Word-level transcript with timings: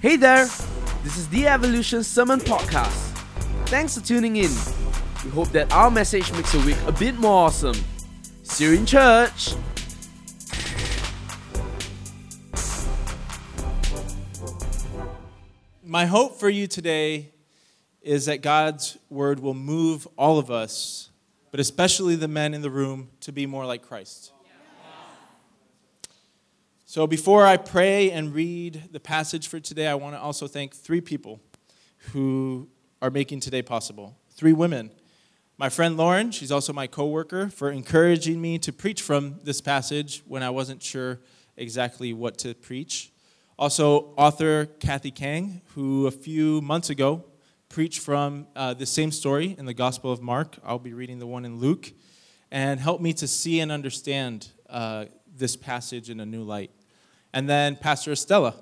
Hey 0.00 0.16
there! 0.16 0.46
This 1.04 1.18
is 1.18 1.28
the 1.28 1.46
Evolution 1.46 2.02
Sermon 2.02 2.40
Podcast. 2.40 3.10
Thanks 3.66 3.98
for 3.98 4.02
tuning 4.02 4.36
in. 4.36 4.50
We 5.22 5.30
hope 5.30 5.48
that 5.48 5.70
our 5.74 5.90
message 5.90 6.32
makes 6.32 6.54
your 6.54 6.64
week 6.64 6.78
a 6.86 6.92
bit 6.92 7.16
more 7.16 7.44
awesome. 7.44 7.76
See 8.42 8.64
you 8.64 8.72
in 8.72 8.86
church! 8.86 9.52
My 15.84 16.06
hope 16.06 16.40
for 16.40 16.48
you 16.48 16.66
today 16.66 17.34
is 18.00 18.24
that 18.24 18.40
God's 18.40 18.96
word 19.10 19.40
will 19.40 19.52
move 19.52 20.08
all 20.16 20.38
of 20.38 20.50
us, 20.50 21.10
but 21.50 21.60
especially 21.60 22.16
the 22.16 22.26
men 22.26 22.54
in 22.54 22.62
the 22.62 22.70
room, 22.70 23.10
to 23.20 23.32
be 23.32 23.44
more 23.44 23.66
like 23.66 23.82
Christ. 23.82 24.32
So 26.90 27.06
before 27.06 27.46
I 27.46 27.56
pray 27.56 28.10
and 28.10 28.34
read 28.34 28.88
the 28.90 28.98
passage 28.98 29.46
for 29.46 29.60
today, 29.60 29.86
I 29.86 29.94
want 29.94 30.16
to 30.16 30.20
also 30.20 30.48
thank 30.48 30.74
three 30.74 31.00
people 31.00 31.38
who 32.10 32.68
are 33.00 33.10
making 33.10 33.38
today 33.38 33.62
possible. 33.62 34.18
Three 34.30 34.52
women. 34.52 34.90
My 35.56 35.68
friend 35.68 35.96
Lauren, 35.96 36.32
she's 36.32 36.50
also 36.50 36.72
my 36.72 36.88
coworker, 36.88 37.48
for 37.48 37.70
encouraging 37.70 38.40
me 38.40 38.58
to 38.58 38.72
preach 38.72 39.02
from 39.02 39.38
this 39.44 39.60
passage 39.60 40.24
when 40.26 40.42
I 40.42 40.50
wasn't 40.50 40.82
sure 40.82 41.20
exactly 41.56 42.12
what 42.12 42.38
to 42.38 42.54
preach. 42.54 43.12
Also, 43.56 44.12
author 44.16 44.66
Kathy 44.66 45.12
Khang, 45.12 45.60
who 45.76 46.08
a 46.08 46.10
few 46.10 46.60
months 46.60 46.90
ago 46.90 47.24
preached 47.68 48.00
from 48.00 48.48
uh, 48.56 48.74
the 48.74 48.84
same 48.84 49.12
story 49.12 49.54
in 49.56 49.64
the 49.64 49.74
Gospel 49.74 50.10
of 50.10 50.20
Mark. 50.20 50.56
I'll 50.64 50.80
be 50.80 50.92
reading 50.92 51.20
the 51.20 51.26
one 51.28 51.44
in 51.44 51.60
Luke, 51.60 51.92
and 52.50 52.80
helped 52.80 53.00
me 53.00 53.12
to 53.12 53.28
see 53.28 53.60
and 53.60 53.70
understand 53.70 54.48
uh, 54.68 55.04
this 55.32 55.54
passage 55.54 56.10
in 56.10 56.18
a 56.18 56.26
new 56.26 56.42
light. 56.42 56.72
And 57.32 57.48
then 57.48 57.76
Pastor 57.76 58.12
Estella 58.12 58.54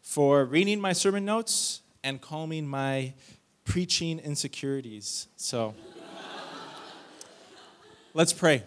for 0.00 0.44
reading 0.44 0.80
my 0.80 0.92
sermon 0.92 1.24
notes 1.24 1.80
and 2.04 2.20
calming 2.20 2.66
my 2.66 3.12
preaching 3.64 4.18
insecurities. 4.20 5.28
So 5.36 5.74
let's 8.14 8.32
pray. 8.32 8.62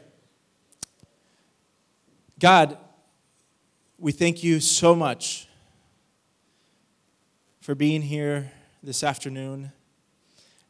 God, 2.40 2.78
we 3.98 4.12
thank 4.12 4.44
you 4.44 4.60
so 4.60 4.96
much 4.96 5.48
for 7.62 7.74
being 7.74 8.02
here 8.02 8.52
this 8.84 9.04
afternoon. 9.04 9.72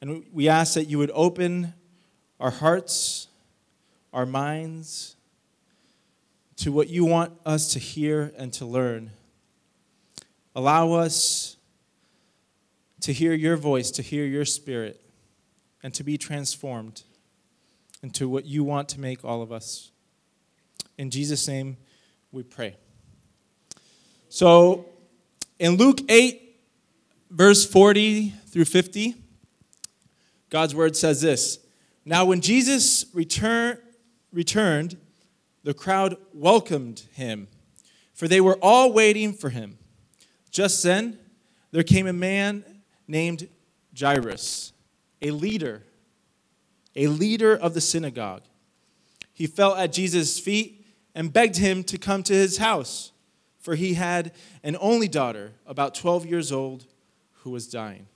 And 0.02 0.24
we 0.32 0.50
ask 0.50 0.76
that 0.76 0.86
you 0.86 0.98
would 0.98 1.12
open 1.14 1.74
our 2.40 2.52
hearts, 2.52 3.28
our 4.14 4.26
minds 4.26 5.16
to 6.62 6.72
what 6.72 6.90
you 6.90 7.04
want 7.04 7.34
us 7.44 7.74
to 7.74 7.80
hear 7.80 8.32
and 8.38 8.54
to 8.54 8.68
learn. 8.68 9.10
Allow 10.56 10.92
us 10.92 11.58
to 13.00 13.12
hear 13.12 13.34
your 13.34 13.58
voice, 13.58 13.90
to 13.90 14.04
hear 14.04 14.26
your 14.26 14.46
spirit, 14.46 15.02
and 15.82 15.92
to 15.96 16.04
be 16.04 16.20
transformed 16.20 17.02
into 18.04 18.30
what 18.30 18.46
you 18.46 18.64
want 18.64 18.90
to 18.90 19.00
make 19.00 19.26
all 19.26 19.42
of 19.42 19.52
us. 19.52 19.90
In 21.00 21.10
Jesus' 21.10 21.48
name 21.48 21.78
we 22.32 22.44
pray. 22.44 22.76
So, 24.30 24.86
in 25.58 25.78
Luke 25.78 26.02
8, 26.08 26.60
verse 27.32 27.66
40 27.66 28.36
through 28.50 28.66
50, 28.66 29.16
God's 30.52 30.76
word 30.76 30.96
says 30.96 31.22
this 31.22 31.58
Now, 32.06 32.26
when 32.26 32.40
Jesus 32.40 33.08
return, 33.16 33.80
returned, 34.32 34.98
the 35.64 35.74
crowd 35.74 36.18
welcomed 36.34 37.04
him, 37.14 37.48
for 38.14 38.28
they 38.28 38.42
were 38.42 38.58
all 38.62 38.92
waiting 38.92 39.34
for 39.34 39.50
him. 39.50 39.78
Just 40.50 40.84
then, 40.84 41.18
there 41.72 41.84
came 41.84 42.08
a 42.08 42.14
man 42.14 42.64
named 43.08 43.48
Jairus, 43.98 44.74
a 45.22 45.32
leader, 45.32 45.84
a 46.96 47.08
leader 47.08 47.56
of 47.56 47.74
the 47.74 47.82
synagogue. 47.82 48.44
He 49.34 49.48
fell 49.48 49.76
at 49.76 49.94
Jesus' 49.94 50.40
feet 50.40 50.86
and 51.16 51.32
begged 51.32 51.58
him 51.58 51.84
to 51.86 51.98
come 51.98 52.24
to 52.24 52.34
his 52.34 52.58
house, 52.58 53.12
for 53.60 53.76
he 53.76 53.94
had 53.94 54.34
an 54.64 54.78
only 54.80 55.08
daughter, 55.08 55.54
about 55.66 55.96
12 55.96 56.26
years 56.26 56.52
old 56.52 56.86
who 57.44 57.52
was 57.52 57.68
dying. 57.68 58.08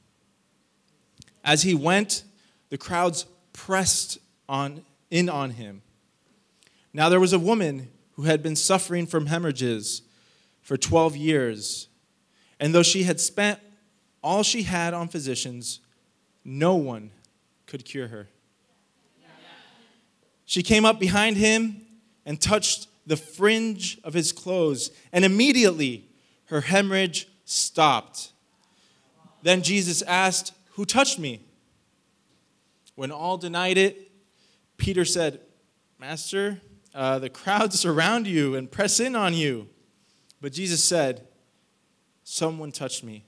As 1.43 1.61
he 1.61 1.75
went, 1.75 2.23
the 2.69 2.77
crowds 2.77 3.25
pressed 3.53 4.17
on, 4.49 4.83
in 5.09 5.29
on 5.29 5.51
him. 5.51 5.81
Now 6.95 7.09
there 7.09 7.19
was 7.19 7.33
a 7.33 7.39
woman 7.39 7.89
who 8.13 8.21
had 8.21 8.41
been 8.41 8.55
suffering 8.55 9.05
from 9.05 9.25
hemorrhages 9.25 10.01
for 10.61 10.77
12 10.77 11.17
years, 11.17 11.89
and 12.57 12.73
though 12.73 12.83
she 12.83 13.03
had 13.03 13.19
spent 13.19 13.59
all 14.23 14.43
she 14.43 14.63
had 14.63 14.93
on 14.93 15.09
physicians, 15.09 15.81
no 16.45 16.75
one 16.75 17.11
could 17.65 17.83
cure 17.83 18.07
her. 18.07 18.29
She 20.45 20.63
came 20.63 20.85
up 20.85 20.97
behind 20.97 21.35
him 21.35 21.81
and 22.25 22.39
touched 22.39 22.87
the 23.05 23.17
fringe 23.17 23.99
of 24.05 24.13
his 24.13 24.31
clothes, 24.31 24.89
and 25.11 25.25
immediately 25.25 26.07
her 26.45 26.61
hemorrhage 26.61 27.27
stopped. 27.43 28.31
Then 29.43 29.63
Jesus 29.63 30.01
asked, 30.03 30.53
Who 30.75 30.85
touched 30.85 31.19
me? 31.19 31.41
When 32.95 33.11
all 33.11 33.37
denied 33.37 33.77
it, 33.77 34.13
Peter 34.77 35.03
said, 35.03 35.41
Master, 35.99 36.61
uh, 36.95 37.19
the 37.19 37.29
crowds 37.29 37.77
surround 37.77 38.25
you 38.25 38.55
and 38.55 38.71
press 38.71 38.99
in 38.99 39.15
on 39.15 39.33
you. 39.33 39.67
But 40.41 40.53
Jesus 40.53 40.83
said, 40.83 41.27
Someone 42.23 42.71
touched 42.71 43.03
me, 43.03 43.25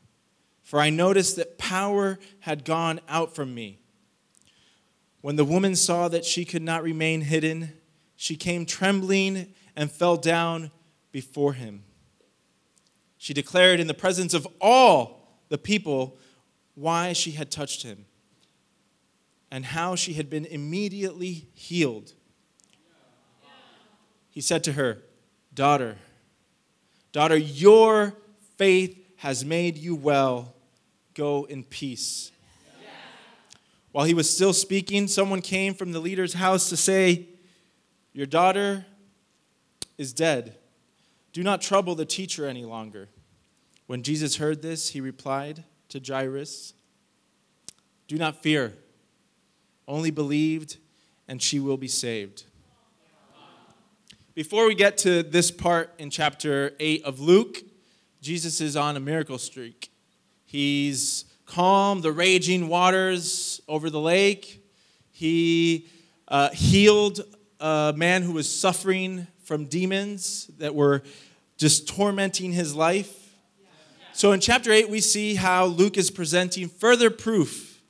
for 0.64 0.80
I 0.80 0.90
noticed 0.90 1.36
that 1.36 1.58
power 1.58 2.18
had 2.40 2.66
gone 2.66 3.00
out 3.08 3.36
from 3.36 3.54
me. 3.54 3.80
When 5.22 5.36
the 5.36 5.46
woman 5.46 5.76
saw 5.76 6.08
that 6.08 6.26
she 6.26 6.46
could 6.46 6.64
not 6.64 6.82
remain 6.82 7.22
hidden, 7.22 7.74
she 8.16 8.36
came 8.36 8.66
trembling 8.66 9.54
and 9.76 9.92
fell 9.92 10.18
down 10.18 10.72
before 11.12 11.54
him. 11.54 11.84
She 13.18 13.34
declared 13.34 13.80
in 13.80 13.88
the 13.88 13.94
presence 13.94 14.34
of 14.34 14.48
all 14.62 15.42
the 15.50 15.58
people 15.58 16.18
why 16.74 17.14
she 17.14 17.32
had 17.32 17.52
touched 17.52 17.84
him 17.84 18.06
and 19.52 19.66
how 19.66 19.96
she 19.96 20.14
had 20.14 20.30
been 20.30 20.46
immediately 20.46 21.50
healed. 21.54 22.14
He 24.38 24.42
said 24.42 24.64
to 24.66 24.74
her, 24.74 25.00
Daughter, 25.52 25.98
daughter, 27.12 27.36
your 27.36 28.14
faith 28.58 28.96
has 29.16 29.44
made 29.44 29.80
you 29.80 29.96
well. 29.96 30.54
Go 31.16 31.46
in 31.46 31.64
peace. 31.64 32.32
While 33.94 34.06
he 34.06 34.14
was 34.14 34.30
still 34.30 34.54
speaking, 34.54 35.08
someone 35.08 35.42
came 35.42 35.74
from 35.74 35.92
the 35.92 36.00
leader's 36.00 36.36
house 36.36 36.70
to 36.70 36.78
say, 36.78 37.30
Your 38.14 38.28
daughter 38.28 38.86
is 39.98 40.14
dead. 40.14 40.56
Do 41.34 41.42
not 41.42 41.60
trouble 41.60 41.96
the 41.96 42.06
teacher 42.06 42.46
any 42.46 42.64
longer. 42.64 43.10
When 43.88 44.04
Jesus 44.04 44.36
heard 44.36 44.62
this, 44.62 44.90
he 44.90 45.02
replied 45.02 45.64
to 45.90 46.00
Jairus, 46.00 46.76
Do 48.08 48.18
not 48.18 48.44
fear, 48.44 48.76
only 49.88 50.12
believed, 50.12 50.78
and 51.28 51.42
she 51.42 51.60
will 51.60 51.78
be 51.78 51.88
saved. 51.88 52.44
Before 54.38 54.68
we 54.68 54.76
get 54.76 55.00
to 55.00 55.24
this 55.24 55.50
part 55.50 55.96
in 55.98 56.12
chapter 56.12 56.76
8 56.80 57.06
of 57.06 57.20
Luke, 57.20 57.58
Jesus 58.22 58.62
is 58.62 58.76
on 58.76 58.96
a 58.96 59.00
miracle 59.00 59.40
streak. 59.40 59.90
He's 60.46 61.26
calmed 61.48 62.04
the 62.04 62.12
raging 62.12 62.68
waters 62.68 63.62
over 63.68 63.90
the 63.90 64.00
lake. 64.00 64.64
He 65.10 65.88
uh, 66.28 66.52
healed 66.52 67.22
a 67.60 67.96
man 67.98 68.22
who 68.22 68.34
was 68.34 68.48
suffering 68.48 69.26
from 69.42 69.66
demons 69.66 70.52
that 70.60 70.76
were 70.76 71.02
just 71.58 71.88
tormenting 71.88 72.52
his 72.52 72.76
life. 72.76 73.34
So 74.14 74.34
in 74.34 74.40
chapter 74.40 74.72
8, 74.72 74.88
we 74.88 75.02
see 75.02 75.34
how 75.34 75.66
Luke 75.66 75.98
is 75.98 76.12
presenting 76.12 76.70
further 76.70 77.10
proof 77.10 77.82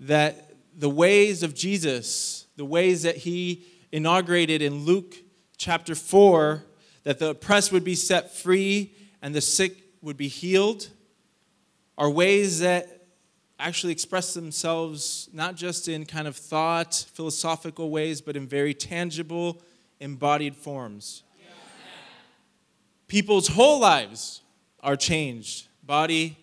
that 0.00 0.56
the 0.76 0.90
ways 0.90 1.44
of 1.44 1.54
Jesus, 1.54 2.48
the 2.56 2.64
ways 2.64 3.04
that 3.04 3.18
he 3.18 3.64
inaugurated 3.92 4.60
in 4.60 4.84
Luke 4.84 5.14
chapter 5.56 5.94
4, 5.94 6.64
that 7.04 7.18
the 7.18 7.30
oppressed 7.30 7.72
would 7.72 7.84
be 7.84 7.94
set 7.94 8.34
free 8.34 8.92
and 9.22 9.34
the 9.34 9.40
sick 9.40 9.76
would 10.02 10.16
be 10.16 10.28
healed, 10.28 10.88
are 11.96 12.10
ways 12.10 12.60
that 12.60 13.06
actually 13.58 13.92
express 13.92 14.34
themselves 14.34 15.28
not 15.32 15.54
just 15.54 15.88
in 15.88 16.04
kind 16.04 16.26
of 16.26 16.36
thought, 16.36 17.06
philosophical 17.12 17.90
ways, 17.90 18.20
but 18.20 18.36
in 18.36 18.46
very 18.46 18.74
tangible, 18.74 19.62
embodied 20.00 20.56
forms. 20.56 21.22
People's 23.06 23.48
whole 23.48 23.80
lives 23.80 24.40
are 24.80 24.96
changed, 24.96 25.68
body 25.82 26.36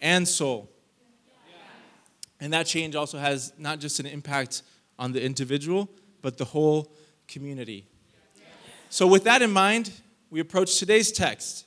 and 0.00 0.26
soul. 0.26 0.70
And 2.40 2.52
that 2.52 2.66
change 2.66 2.94
also 2.94 3.18
has 3.18 3.52
not 3.58 3.78
just 3.78 4.00
an 4.00 4.06
impact 4.06 4.62
on 4.98 5.12
the 5.12 5.22
individual, 5.22 5.88
but 6.22 6.38
the 6.38 6.44
whole 6.44 6.92
community. 7.28 7.86
So, 8.94 9.08
with 9.08 9.24
that 9.24 9.42
in 9.42 9.50
mind, 9.50 9.90
we 10.30 10.38
approach 10.38 10.78
today's 10.78 11.10
text. 11.10 11.66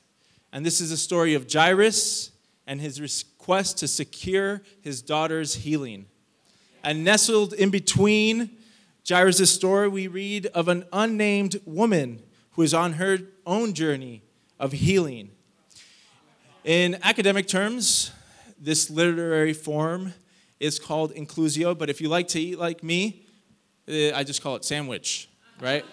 And 0.54 0.66
this 0.66 0.80
is 0.80 0.94
a 0.94 0.98
story 0.98 1.34
of 1.34 1.52
Jairus 1.52 2.32
and 2.66 2.80
his 2.80 3.02
request 3.02 3.80
to 3.80 3.88
secure 3.90 4.62
his 4.80 5.02
daughter's 5.02 5.54
healing. 5.54 6.06
And 6.86 7.04
nestled 7.04 7.52
in 7.52 7.70
between 7.70 8.52
Jairus' 9.06 9.54
story, 9.54 9.90
we 9.90 10.08
read 10.08 10.46
of 10.54 10.70
an 10.70 10.86
unnamed 10.94 11.60
woman 11.66 12.24
who 12.52 12.62
is 12.62 12.74
on 12.74 12.94
her 12.94 13.18
own 13.46 13.74
journey 13.74 14.24
of 14.58 14.72
healing. 14.72 15.32
In 16.64 16.98
academic 17.04 17.50
terms, 17.50 18.12
this 18.58 18.90
literary 18.90 19.52
form 19.52 20.14
is 20.62 20.80
called 20.80 21.14
inclusio, 21.14 21.78
but 21.78 21.90
if 21.90 22.00
you 22.00 22.08
like 22.08 22.30
to 22.30 22.40
eat 22.40 22.58
like 22.58 22.86
me, 22.86 23.26
eh, 23.90 24.14
I 24.16 24.24
just 24.24 24.42
call 24.42 24.56
it 24.56 24.64
sandwich, 24.64 25.28
right? 25.60 25.84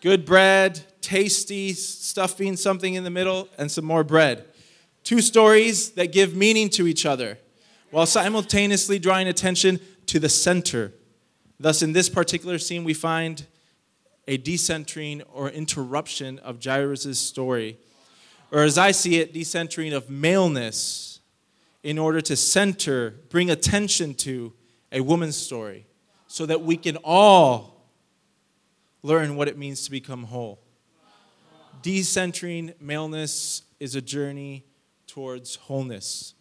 Good 0.00 0.24
bread, 0.24 0.80
tasty 1.00 1.72
stuffing, 1.72 2.56
something 2.56 2.94
in 2.94 3.02
the 3.02 3.10
middle, 3.10 3.48
and 3.58 3.70
some 3.70 3.84
more 3.84 4.04
bread. 4.04 4.44
Two 5.02 5.20
stories 5.20 5.90
that 5.92 6.12
give 6.12 6.36
meaning 6.36 6.68
to 6.70 6.86
each 6.86 7.04
other 7.04 7.38
while 7.90 8.06
simultaneously 8.06 8.98
drawing 8.98 9.26
attention 9.26 9.80
to 10.06 10.20
the 10.20 10.28
center. 10.28 10.92
Thus, 11.58 11.82
in 11.82 11.92
this 11.92 12.08
particular 12.08 12.58
scene, 12.58 12.84
we 12.84 12.94
find 12.94 13.46
a 14.28 14.38
decentering 14.38 15.22
or 15.32 15.50
interruption 15.50 16.38
of 16.40 16.62
Jairus' 16.62 17.18
story, 17.18 17.78
or 18.52 18.62
as 18.62 18.78
I 18.78 18.92
see 18.92 19.18
it, 19.18 19.34
decentering 19.34 19.96
of 19.96 20.10
maleness 20.10 21.20
in 21.82 21.98
order 21.98 22.20
to 22.20 22.36
center, 22.36 23.14
bring 23.30 23.50
attention 23.50 24.14
to 24.14 24.52
a 24.92 25.00
woman's 25.00 25.36
story, 25.36 25.86
so 26.26 26.44
that 26.46 26.62
we 26.62 26.76
can 26.76 26.98
all 26.98 27.77
learn 29.02 29.36
what 29.36 29.48
it 29.48 29.58
means 29.58 29.84
to 29.84 29.90
become 29.90 30.24
whole. 30.24 30.60
Decentering 31.82 32.74
maleness 32.80 33.62
is 33.78 33.94
a 33.94 34.00
journey 34.00 34.64
towards 35.06 35.56
wholeness. 35.56 36.34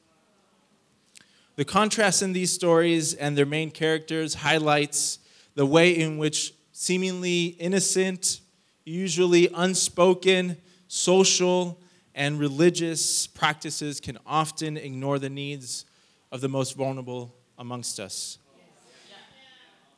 The 1.56 1.65
contrast 1.65 2.21
in 2.21 2.33
these 2.33 2.51
stories 2.51 3.13
and 3.13 3.38
their 3.38 3.45
main 3.45 3.71
characters 3.71 4.36
highlights 4.36 5.19
the 5.56 5.65
way 5.65 5.92
in 5.92 6.18
which 6.18 6.54
seemingly 6.71 7.45
innocent, 7.59 8.42
usually 8.86 9.50
unspoken, 9.54 10.57
social, 10.88 11.80
and 12.13 12.39
religious 12.39 13.27
practices 13.27 14.00
can 14.00 14.18
often 14.25 14.77
ignore 14.77 15.19
the 15.19 15.30
needs 15.30 15.86
of 16.31 16.42
the 16.42 16.50
most 16.50 16.75
vulnerable 16.75 17.33
amongst 17.57 18.00
us. 18.00 18.38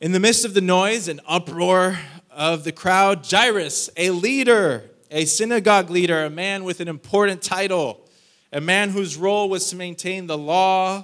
In 0.02 0.14
the 0.14 0.20
midst 0.22 0.46
of 0.46 0.54
the 0.54 0.62
noise 0.62 1.10
and 1.10 1.20
uproar 1.28 2.00
of 2.32 2.64
the 2.64 2.72
crowd, 2.72 3.28
Jairus, 3.30 3.90
a 3.98 4.12
leader, 4.12 4.90
a 5.12 5.26
synagogue 5.26 5.90
leader, 5.90 6.24
a 6.24 6.30
man 6.30 6.64
with 6.64 6.80
an 6.80 6.88
important 6.88 7.42
title, 7.42 8.08
a 8.54 8.62
man 8.62 8.92
whose 8.92 9.18
role 9.18 9.50
was 9.50 9.70
to 9.72 9.76
maintain 9.76 10.26
the 10.26 10.38
law 10.38 11.04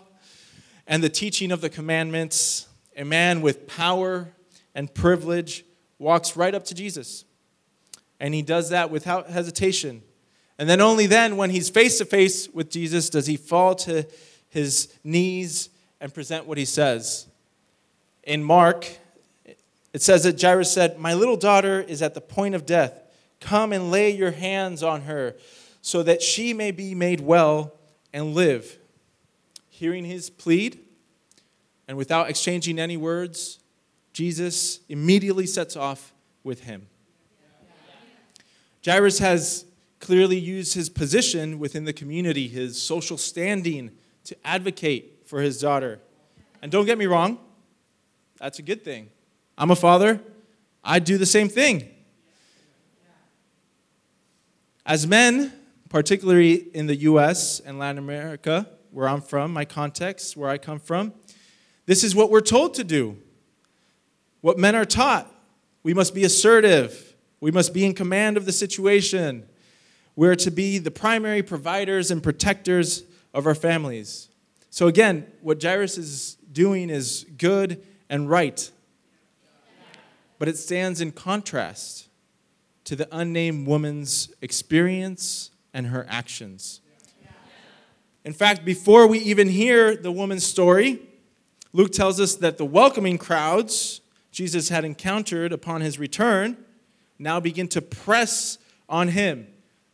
and 0.88 1.04
the 1.04 1.10
teaching 1.10 1.52
of 1.52 1.60
the 1.60 1.70
commandments, 1.70 2.70
a 2.96 3.04
man 3.04 3.42
with 3.42 3.68
power 3.68 4.30
and 4.74 4.94
privilege, 4.94 5.66
walks 6.00 6.38
right 6.38 6.56
up 6.56 6.64
to 6.64 6.74
Jesus. 6.74 7.26
And 8.22 8.34
he 8.34 8.44
does 8.44 8.70
that 8.70 8.92
without 8.92 9.30
hesitation. 9.30 10.04
And 10.58 10.70
then, 10.70 10.80
only 10.80 11.06
then, 11.06 11.36
when 11.36 11.50
he's 11.50 11.70
face 11.70 11.98
to 11.98 12.06
face 12.06 12.48
with 12.48 12.70
Jesus, 12.70 13.10
does 13.10 13.28
he 13.28 13.36
fall 13.36 13.76
to 13.76 14.08
his 14.48 14.88
knees 15.04 15.68
and 16.00 16.14
present 16.14 16.46
what 16.46 16.58
he 16.58 16.64
says. 16.64 17.28
In 18.26 18.44
Mark, 18.44 18.90
it 19.94 20.02
says 20.02 20.24
that 20.24 20.42
Jairus 20.42 20.72
said, 20.72 21.00
My 21.00 21.14
little 21.14 21.38
daughter 21.38 21.80
is 21.80 22.02
at 22.02 22.14
the 22.16 22.22
point 22.22 22.56
of 22.56 22.66
death. 22.66 23.00
Come 23.40 23.72
and 23.72 23.92
lay 23.92 24.10
your 24.10 24.32
hands 24.32 24.82
on 24.82 25.02
her 25.02 25.36
so 25.82 26.02
that 26.04 26.22
she 26.22 26.54
may 26.54 26.72
be 26.72 26.96
made 26.96 27.22
well 27.22 27.74
and 28.12 28.34
live. 28.34 28.80
Hearing 29.70 30.06
his 30.06 30.30
plead, 30.30 30.80
and 31.88 31.98
without 31.98 32.30
exchanging 32.30 32.80
any 32.80 32.98
words, 32.98 33.60
Jesus 34.12 34.80
immediately 34.90 35.46
sets 35.46 35.76
off 35.76 36.14
with 36.44 36.62
him. 36.64 36.88
Jairus 38.84 39.20
has 39.20 39.66
clearly 40.00 40.38
used 40.38 40.74
his 40.74 40.90
position 40.90 41.60
within 41.60 41.86
the 41.86 41.94
community, 41.94 42.48
his 42.48 42.82
social 42.82 43.18
standing, 43.18 43.92
to 44.24 44.36
advocate 44.44 45.24
for 45.26 45.42
his 45.42 45.60
daughter. 45.60 46.00
And 46.62 46.72
don't 46.72 46.86
get 46.86 46.98
me 46.98 47.06
wrong, 47.06 47.40
that's 48.38 48.60
a 48.60 48.62
good 48.62 48.84
thing. 48.84 49.10
I'm 49.58 49.72
a 49.72 49.76
father, 49.76 50.20
I 50.84 51.00
do 51.00 51.18
the 51.18 51.26
same 51.26 51.50
thing. 51.50 51.90
As 54.86 55.08
men, 55.08 55.52
particularly 55.90 56.54
in 56.54 56.86
the 56.88 56.96
US 56.98 57.60
and 57.60 57.80
Latin 57.80 57.98
America, 57.98 58.68
where 58.92 59.08
I'm 59.10 59.22
from, 59.22 59.52
my 59.52 59.66
context, 59.66 60.38
where 60.38 60.50
I 60.50 60.58
come 60.58 60.80
from, 60.80 61.14
this 61.86 62.04
is 62.04 62.16
what 62.16 62.30
we're 62.30 62.42
told 62.42 62.74
to 62.76 62.84
do. 62.84 63.18
What 64.42 64.60
men 64.60 64.76
are 64.76 64.86
taught. 64.86 65.32
We 65.84 65.94
must 65.94 66.14
be 66.14 66.24
assertive. 66.24 67.16
We 67.40 67.52
must 67.52 67.74
be 67.74 67.86
in 67.86 67.94
command 67.94 68.38
of 68.38 68.46
the 68.46 68.52
situation. 68.52 69.48
We're 70.16 70.36
to 70.36 70.52
be 70.52 70.78
the 70.78 70.92
primary 70.92 71.44
providers 71.44 72.12
and 72.12 72.22
protectors 72.22 73.04
of 73.34 73.48
our 73.48 73.56
families. 73.56 74.30
So, 74.70 74.88
again, 74.88 75.26
what 75.42 75.62
Jairus 75.62 75.98
is 75.98 76.36
doing 76.52 76.90
is 76.90 77.26
good 77.38 77.84
and 78.10 78.30
right, 78.30 78.72
but 80.38 80.48
it 80.48 80.58
stands 80.58 81.02
in 81.02 81.12
contrast 81.12 82.08
to 82.86 82.96
the 82.96 83.08
unnamed 83.12 83.68
woman's 83.68 84.34
experience 84.42 85.52
and 85.74 85.88
her 85.88 86.06
actions. 86.10 86.82
In 88.24 88.34
fact, 88.34 88.66
before 88.66 89.06
we 89.08 89.20
even 89.20 89.50
hear 89.50 89.96
the 89.96 90.12
woman's 90.12 90.46
story, 90.46 91.00
Luke 91.74 91.92
tells 91.92 92.20
us 92.20 92.36
that 92.36 92.58
the 92.58 92.66
welcoming 92.66 93.18
crowds 93.18 94.02
Jesus 94.32 94.70
had 94.70 94.84
encountered 94.84 95.54
upon 95.54 95.82
his 95.82 96.00
return 96.00 96.58
now 97.20 97.40
begin 97.40 97.68
to 97.70 97.82
press 97.82 98.58
on 98.90 99.10
him. 99.10 99.48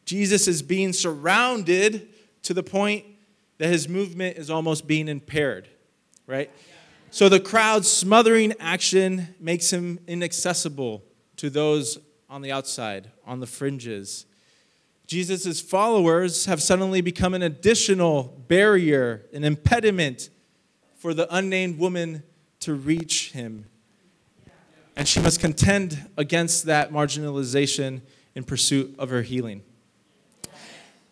Jesus 0.06 0.48
is 0.48 0.62
being 0.62 0.94
surrounded 0.94 2.10
to 2.44 2.54
the 2.54 2.64
point 2.64 3.06
that 3.58 3.68
his 3.68 3.88
movement 3.88 4.38
is 4.38 4.50
almost 4.50 4.88
being 4.88 5.08
impaired, 5.08 5.68
right? 6.26 6.50
So 7.14 7.28
the 7.28 7.42
crowd's 7.42 7.92
smothering 7.92 8.54
action 8.58 9.36
makes 9.38 9.72
him 9.72 10.00
inaccessible 10.08 11.04
to 11.36 11.50
those 11.50 11.98
on 12.30 12.42
the 12.42 12.54
outside, 12.54 13.12
on 13.28 13.42
the 13.42 13.46
fringes. 13.48 14.26
Jesus' 15.08 15.60
followers 15.60 16.46
have 16.46 16.64
suddenly 16.64 17.02
become 17.02 17.34
an 17.34 17.42
additional 17.42 18.42
barrier, 18.48 19.26
an 19.34 19.44
impediment 19.44 20.30
for 20.96 21.14
the 21.14 21.28
unnamed 21.36 21.78
woman 21.78 22.24
to 22.62 22.74
reach 22.74 23.34
him. 23.34 23.66
And 24.96 25.06
she 25.06 25.20
must 25.20 25.42
contend 25.42 26.10
against 26.16 26.64
that 26.68 26.94
marginalization 26.94 28.04
in 28.36 28.46
pursuit 28.46 28.96
of 28.98 29.10
her 29.10 29.22
healing. 29.22 29.64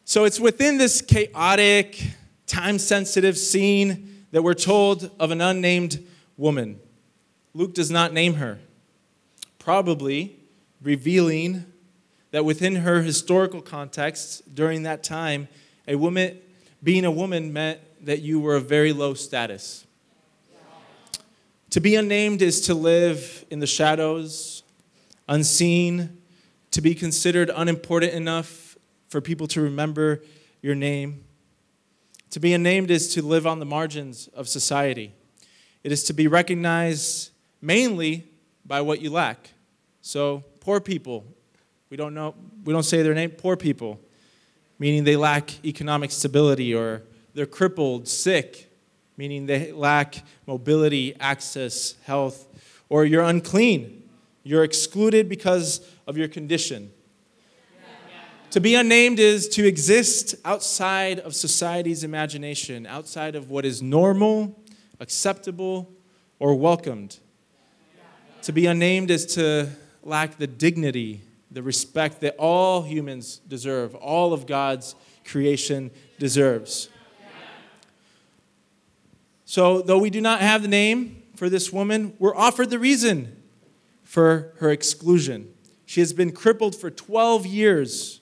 So 0.06 0.24
it's 0.24 0.40
within 0.40 0.78
this 0.78 1.02
chaotic, 1.02 2.02
time 2.48 2.80
sensitive 2.80 3.38
scene 3.38 4.19
that 4.32 4.42
we're 4.44 4.54
told 4.54 5.12
of 5.20 5.32
an 5.32 5.42
unnamed 5.42 6.06
woman. 6.38 6.80
Luke 7.54 7.74
does 7.74 7.90
not 7.90 8.14
name 8.14 8.36
her, 8.36 8.60
probably 9.58 10.40
revealing 10.82 11.66
that 12.32 12.46
within 12.46 12.76
her 12.78 13.02
historical 13.02 13.62
context 13.62 14.54
during 14.54 14.84
that 14.84 15.04
time, 15.04 15.48
a 15.88 15.96
woman 15.96 16.38
being 16.82 17.06
a 17.06 17.12
woman 17.12 17.52
meant 17.52 17.80
that 18.06 18.22
you 18.22 18.40
were 18.40 18.56
of 18.56 18.70
very 18.70 18.94
low 18.94 19.14
status. 19.14 19.86
To 21.72 21.82
be 21.82 21.96
unnamed 21.96 22.42
is 22.42 22.62
to 22.62 22.74
live 22.74 23.46
in 23.50 23.60
the 23.60 23.68
shadows, 23.68 24.64
unseen, 25.28 26.18
to 26.72 26.82
be 26.82 26.96
considered 26.96 27.52
unimportant 27.54 28.14
enough 28.14 28.78
for 29.10 29.22
people 29.22 29.48
to 29.48 29.62
remember 29.62 30.24
your 30.62 30.76
name. 30.76 31.24
To 32.32 32.40
be 32.40 32.54
unnamed 32.54 32.92
is 32.92 33.14
to 33.16 33.24
live 33.24 33.48
on 33.48 33.60
the 33.60 33.66
margins 33.66 34.28
of 34.36 34.48
society. 34.48 35.14
It 35.84 35.92
is 35.92 36.04
to 36.06 36.14
be 36.14 36.28
recognized 36.28 37.32
mainly 37.62 38.28
by 38.66 38.82
what 38.82 39.02
you 39.02 39.10
lack. 39.10 39.50
So, 40.02 40.44
poor 40.60 40.80
people, 40.80 41.26
we 41.90 41.98
don't 41.98 42.14
know, 42.14 42.36
we 42.64 42.72
don't 42.72 42.84
say 42.84 43.02
their 43.02 43.16
name, 43.16 43.32
poor 43.32 43.58
people, 43.58 44.00
meaning 44.78 45.04
they 45.04 45.16
lack 45.16 45.64
economic 45.66 46.12
stability 46.12 46.74
or 46.76 47.02
they're 47.34 47.48
crippled, 47.48 48.08
sick, 48.08 48.72
meaning 49.18 49.48
they 49.48 49.72
lack 49.72 50.24
mobility, 50.46 51.16
access, 51.20 51.96
health, 52.04 52.48
or 52.90 53.06
you're 53.06 53.24
unclean. 53.24 54.04
You're 54.44 54.64
excluded 54.64 55.30
because 55.30 55.82
of 56.08 56.18
your 56.18 56.28
condition. 56.28 56.92
To 58.52 58.60
be 58.60 58.74
unnamed 58.74 59.20
is 59.20 59.48
to 59.50 59.68
exist 59.68 60.34
outside 60.44 61.20
of 61.20 61.36
society's 61.36 62.04
imagination, 62.04 62.88
outside 62.88 63.36
of 63.36 63.52
what 63.52 63.64
is 63.64 63.84
normal, 63.84 64.60
acceptable, 65.00 65.92
or 66.40 66.56
welcomed. 66.56 67.20
To 68.44 68.52
be 68.52 68.66
unnamed 68.66 69.12
is 69.12 69.28
to 69.36 69.70
lack 70.02 70.40
the 70.40 70.48
dignity, 70.48 71.22
the 71.52 71.62
respect 71.62 72.22
that 72.22 72.36
all 72.38 72.82
humans 72.82 73.40
deserve, 73.48 73.94
all 73.94 74.34
of 74.34 74.48
God's 74.48 74.96
creation 75.26 75.92
deserves. 76.18 76.90
So, 79.46 79.84
though 79.84 80.00
we 80.00 80.10
do 80.10 80.22
not 80.22 80.42
have 80.42 80.64
the 80.64 80.68
name 80.68 81.22
for 81.36 81.50
this 81.50 81.72
woman, 81.72 82.16
we're 82.18 82.36
offered 82.36 82.72
the 82.72 82.80
reason 82.80 83.44
for 84.04 84.54
her 84.58 84.72
exclusion. 84.72 85.54
She 85.86 86.00
has 86.00 86.14
been 86.14 86.32
crippled 86.32 86.76
for 86.76 86.90
12 86.90 87.46
years 87.46 88.19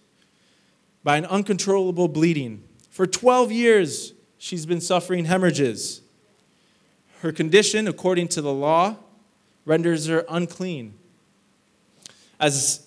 by 1.07 1.15
an 1.15 1.25
uncontrollable 1.27 2.09
bleeding. 2.09 2.61
For 2.89 3.07
12 3.07 3.49
years, 3.49 4.11
she's 4.37 4.65
been 4.65 4.81
suffering 4.81 5.23
hemorrhages. 5.23 6.01
Her 7.21 7.31
condition, 7.31 7.87
according 7.87 8.27
to 8.27 8.41
the 8.41 8.51
law, 8.51 8.97
renders 9.63 10.07
her 10.07 10.25
unclean. 10.27 10.95
As 12.41 12.85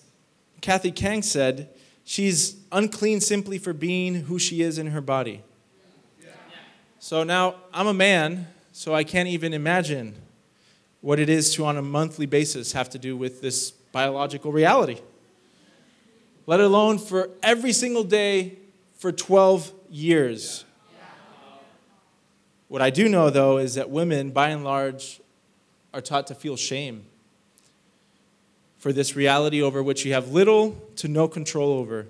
Kathy 0.61 0.91
Khang 0.91 1.23
said, 1.23 1.69
she's 2.03 2.57
unclean 2.71 3.21
simply 3.21 3.57
for 3.57 3.73
being 3.73 4.13
who 4.13 4.37
she 4.37 4.61
is 4.61 4.77
in 4.77 4.85
her 4.91 5.01
body. 5.01 5.41
So 6.99 7.23
now 7.23 7.55
I'm 7.73 7.87
a 7.87 7.93
man, 7.95 8.45
so 8.71 8.93
I 8.93 9.03
can't 9.03 9.29
even 9.29 9.51
imagine 9.51 10.13
what 11.01 11.17
it 11.17 11.27
is 11.27 11.55
to, 11.55 11.65
on 11.65 11.75
a 11.75 11.81
monthly 11.81 12.27
basis, 12.27 12.73
have 12.73 12.91
to 12.91 12.99
do 12.99 13.17
with 13.17 13.41
this 13.41 13.71
biological 13.71 14.51
reality. 14.51 14.99
Let 16.47 16.59
alone 16.59 16.97
for 16.97 17.29
every 17.43 17.71
single 17.71 18.03
day 18.03 18.57
for 18.95 19.11
12 19.11 19.71
years. 19.89 20.65
What 22.67 22.81
I 22.81 22.89
do 22.89 23.09
know, 23.09 23.29
though, 23.29 23.57
is 23.57 23.75
that 23.75 23.89
women, 23.89 24.31
by 24.31 24.49
and 24.49 24.63
large, 24.63 25.19
are 25.93 26.01
taught 26.01 26.27
to 26.27 26.35
feel 26.35 26.55
shame 26.55 27.05
for 28.77 28.91
this 28.93 29.15
reality 29.15 29.61
over 29.61 29.83
which 29.83 30.05
you 30.05 30.13
have 30.13 30.31
little 30.31 30.71
to 30.95 31.07
no 31.07 31.27
control 31.27 31.73
over. 31.73 32.07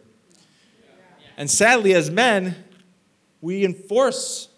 And 1.36 1.50
sadly, 1.50 1.94
as 1.94 2.10
men, 2.10 2.56
we 3.42 3.66
enforce 3.66 4.50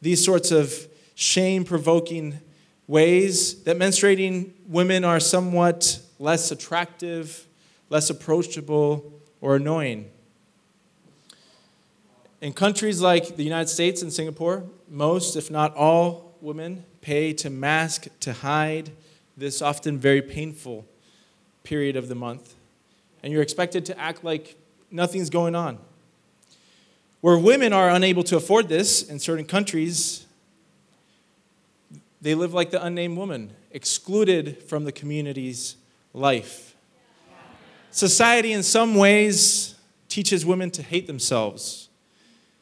these 0.00 0.24
sorts 0.24 0.50
of 0.50 0.88
shame 1.14 1.64
provoking 1.64 2.38
ways 2.86 3.62
that 3.64 3.76
menstruating 3.76 4.52
women 4.66 5.04
are 5.04 5.20
somewhat 5.20 6.00
less 6.18 6.50
attractive, 6.50 7.46
less 7.92 8.08
approachable, 8.08 9.12
or 9.42 9.56
annoying. 9.56 10.10
In 12.40 12.54
countries 12.54 13.02
like 13.02 13.36
the 13.36 13.44
United 13.44 13.68
States 13.68 14.00
and 14.00 14.10
Singapore, 14.10 14.64
most, 14.88 15.36
if 15.36 15.50
not 15.50 15.76
all, 15.76 16.34
women 16.40 16.86
pay 17.02 17.34
to 17.34 17.50
mask, 17.50 18.06
to 18.20 18.32
hide 18.32 18.92
this 19.36 19.60
often 19.60 19.98
very 19.98 20.22
painful 20.22 20.86
period 21.64 21.94
of 21.94 22.08
the 22.08 22.14
month. 22.14 22.54
And 23.22 23.30
you're 23.30 23.42
expected 23.42 23.84
to 23.84 23.98
act 24.00 24.24
like 24.24 24.56
nothing's 24.90 25.28
going 25.28 25.54
on. 25.54 25.78
Where 27.20 27.36
women 27.36 27.74
are 27.74 27.90
unable 27.90 28.22
to 28.24 28.38
afford 28.38 28.70
this 28.70 29.02
in 29.02 29.18
certain 29.18 29.44
countries, 29.44 30.24
they 32.22 32.34
live 32.34 32.54
like 32.54 32.70
the 32.70 32.82
unnamed 32.82 33.18
woman, 33.18 33.52
excluded 33.70 34.62
from 34.62 34.84
the 34.84 34.92
community's 34.92 35.76
life. 36.14 36.71
Society, 37.92 38.54
in 38.54 38.62
some 38.62 38.94
ways, 38.94 39.74
teaches 40.08 40.46
women 40.46 40.70
to 40.70 40.82
hate 40.82 41.06
themselves, 41.06 41.90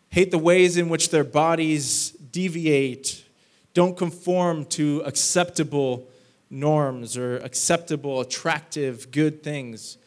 hate 0.09 0.33
the 0.33 0.39
ways 0.39 0.77
in 0.77 0.89
which 0.89 1.11
their 1.11 1.23
bodies 1.23 2.11
deviate, 2.11 3.25
don't 3.73 3.97
conform 3.97 4.65
to 4.65 5.01
acceptable 5.07 6.09
norms 6.51 7.17
or 7.17 7.37
acceptable, 7.39 8.21
attractive, 8.21 9.13
good 9.13 9.45
things. 9.45 9.99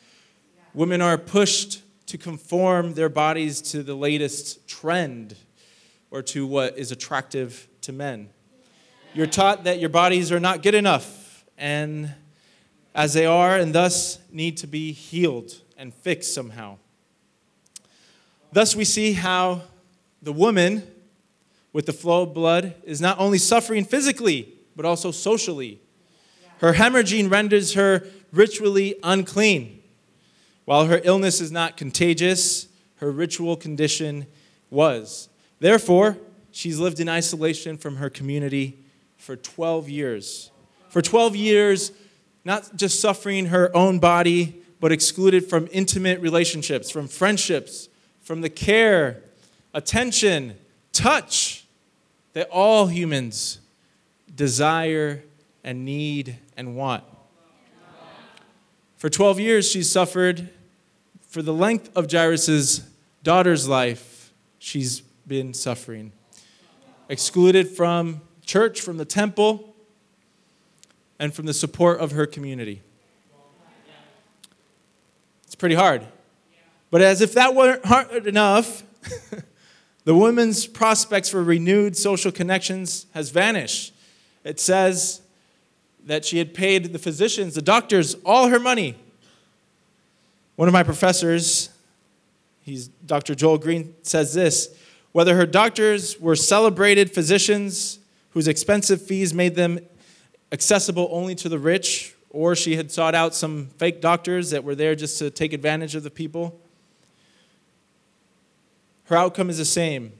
Women 0.73 1.01
are 1.01 1.17
pushed 1.17 1.81
to 2.07 2.17
conform 2.17 2.93
their 2.93 3.07
bodies 3.07 3.61
to 3.61 3.81
the 3.81 3.95
latest 3.95 4.67
trend 4.67 5.37
or 6.11 6.21
to 6.21 6.45
what 6.45 6.77
is 6.77 6.91
attractive 6.91 7.69
to 7.79 7.93
men. 7.93 8.29
You're 9.13 9.27
taught 9.27 9.63
that 9.63 9.79
your 9.79 9.89
bodies 9.89 10.33
are 10.33 10.39
not 10.41 10.61
good 10.61 10.75
enough 10.75 11.45
and 11.57 12.13
as 12.95 13.13
they 13.13 13.25
are 13.25 13.57
and 13.57 13.73
thus 13.73 14.19
need 14.31 14.57
to 14.57 14.67
be 14.67 14.91
healed 14.91 15.61
and 15.77 15.93
fixed 15.93 16.33
somehow. 16.33 16.77
Thus, 18.51 18.75
we 18.75 18.85
see 18.85 19.13
how 19.13 19.63
the 20.21 20.33
woman 20.33 20.83
with 21.73 21.87
the 21.87 21.93
flow 21.93 22.23
of 22.23 22.33
blood 22.33 22.75
is 22.83 23.01
not 23.01 23.19
only 23.19 23.39
suffering 23.39 23.83
physically, 23.83 24.53
but 24.75 24.85
also 24.85 25.11
socially. 25.11 25.81
Her 26.59 26.73
hemorrhaging 26.73 27.31
renders 27.31 27.73
her 27.73 28.05
ritually 28.31 28.95
unclean. 29.03 29.81
While 30.65 30.85
her 30.85 31.01
illness 31.03 31.41
is 31.41 31.51
not 31.51 31.77
contagious, 31.77 32.67
her 32.97 33.11
ritual 33.11 33.57
condition 33.57 34.27
was. 34.69 35.29
Therefore, 35.59 36.17
she's 36.51 36.79
lived 36.79 36.99
in 36.99 37.09
isolation 37.09 37.77
from 37.77 37.97
her 37.97 38.09
community 38.09 38.77
for 39.17 39.35
12 39.35 39.89
years. 39.89 40.51
For 40.89 41.01
12 41.01 41.35
years, 41.35 41.91
not 42.45 42.75
just 42.75 42.99
suffering 42.99 43.47
her 43.47 43.75
own 43.75 43.99
body, 43.99 44.61
but 44.79 44.91
excluded 44.91 45.49
from 45.49 45.67
intimate 45.71 46.19
relationships, 46.19 46.89
from 46.89 47.07
friendships, 47.07 47.87
from 48.21 48.41
the 48.41 48.49
care, 48.49 49.21
attention, 49.73 50.55
touch 50.91 51.65
that 52.33 52.49
all 52.49 52.87
humans 52.87 53.59
desire 54.35 55.23
and 55.63 55.85
need 55.85 56.37
and 56.57 56.75
want. 56.75 57.03
For 58.97 59.09
12 59.09 59.39
years, 59.39 59.69
she 59.69 59.83
suffered. 59.83 60.49
For 61.27 61.41
the 61.41 61.53
length 61.53 61.89
of 61.95 62.11
Jairus' 62.11 62.87
daughter's 63.23 63.67
life, 63.67 64.33
she's 64.59 65.01
been 65.27 65.53
suffering. 65.53 66.11
Excluded 67.09 67.67
from 67.67 68.21
church, 68.45 68.81
from 68.81 68.97
the 68.97 69.05
temple, 69.05 69.72
and 71.23 71.33
from 71.33 71.45
the 71.45 71.53
support 71.53 72.01
of 72.01 72.11
her 72.11 72.25
community. 72.25 72.81
It's 75.45 75.55
pretty 75.55 75.75
hard. 75.75 76.05
But 76.91 77.01
as 77.01 77.21
if 77.21 77.31
that 77.35 77.55
weren't 77.55 77.85
hard 77.85 78.27
enough, 78.27 78.83
the 80.03 80.15
woman's 80.15 80.67
prospects 80.67 81.29
for 81.29 81.41
renewed 81.41 81.95
social 81.95 82.29
connections 82.29 83.05
has 83.13 83.29
vanished. 83.29 83.93
It 84.43 84.59
says 84.59 85.21
that 86.05 86.25
she 86.25 86.39
had 86.39 86.53
paid 86.53 86.91
the 86.91 86.99
physicians, 86.99 87.55
the 87.55 87.61
doctors, 87.61 88.15
all 88.25 88.49
her 88.49 88.59
money. 88.59 88.97
One 90.57 90.67
of 90.67 90.73
my 90.73 90.83
professors, 90.83 91.69
he's 92.63 92.89
Dr. 93.05 93.33
Joel 93.33 93.59
Green, 93.59 93.95
says 94.01 94.33
this 94.33 94.77
whether 95.13 95.37
her 95.37 95.45
doctors 95.45 96.19
were 96.19 96.35
celebrated 96.35 97.11
physicians 97.11 97.99
whose 98.31 98.49
expensive 98.49 99.01
fees 99.01 99.33
made 99.33 99.55
them 99.55 99.79
accessible 100.53 101.09
only 101.11 101.33
to 101.33 101.49
the 101.49 101.57
rich, 101.57 102.13
or 102.29 102.55
she 102.55 102.75
had 102.75 102.91
sought 102.91 103.15
out 103.15 103.33
some 103.33 103.67
fake 103.77 103.99
doctors 103.99 104.51
that 104.51 104.63
were 104.63 104.75
there 104.75 104.95
just 104.95 105.17
to 105.17 105.31
take 105.31 105.51
advantage 105.51 105.95
of 105.95 106.03
the 106.03 106.11
people. 106.11 106.61
Her 109.05 109.17
outcome 109.17 109.49
is 109.49 109.57
the 109.57 109.65
same. 109.65 110.13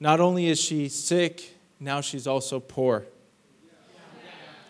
Not 0.00 0.20
only 0.20 0.48
is 0.48 0.60
she 0.60 0.88
sick, 0.88 1.54
now 1.80 2.00
she's 2.00 2.26
also 2.26 2.60
poor. 2.60 3.06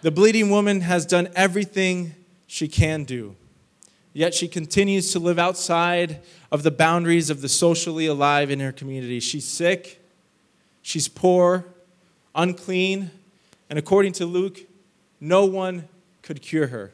The 0.02 0.10
bleeding 0.10 0.50
woman 0.50 0.82
has 0.82 1.04
done 1.06 1.28
everything 1.34 2.14
she 2.46 2.68
can 2.68 3.04
do, 3.04 3.34
yet 4.12 4.32
she 4.34 4.46
continues 4.46 5.10
to 5.12 5.18
live 5.18 5.38
outside 5.38 6.20
of 6.52 6.62
the 6.62 6.70
boundaries 6.70 7.30
of 7.30 7.40
the 7.40 7.48
socially 7.48 8.06
alive 8.06 8.50
in 8.50 8.60
her 8.60 8.72
community. 8.72 9.20
She's 9.20 9.46
sick, 9.46 10.00
she's 10.82 11.08
poor, 11.08 11.66
unclean, 12.34 13.10
and 13.70 13.78
according 13.78 14.12
to 14.12 14.26
Luke, 14.26 14.60
no 15.20 15.44
one 15.44 15.88
could 16.22 16.42
cure 16.42 16.68
her. 16.68 16.92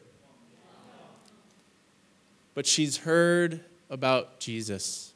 But 2.54 2.66
she's 2.66 2.98
heard 2.98 3.60
about 3.90 4.40
Jesus. 4.40 5.12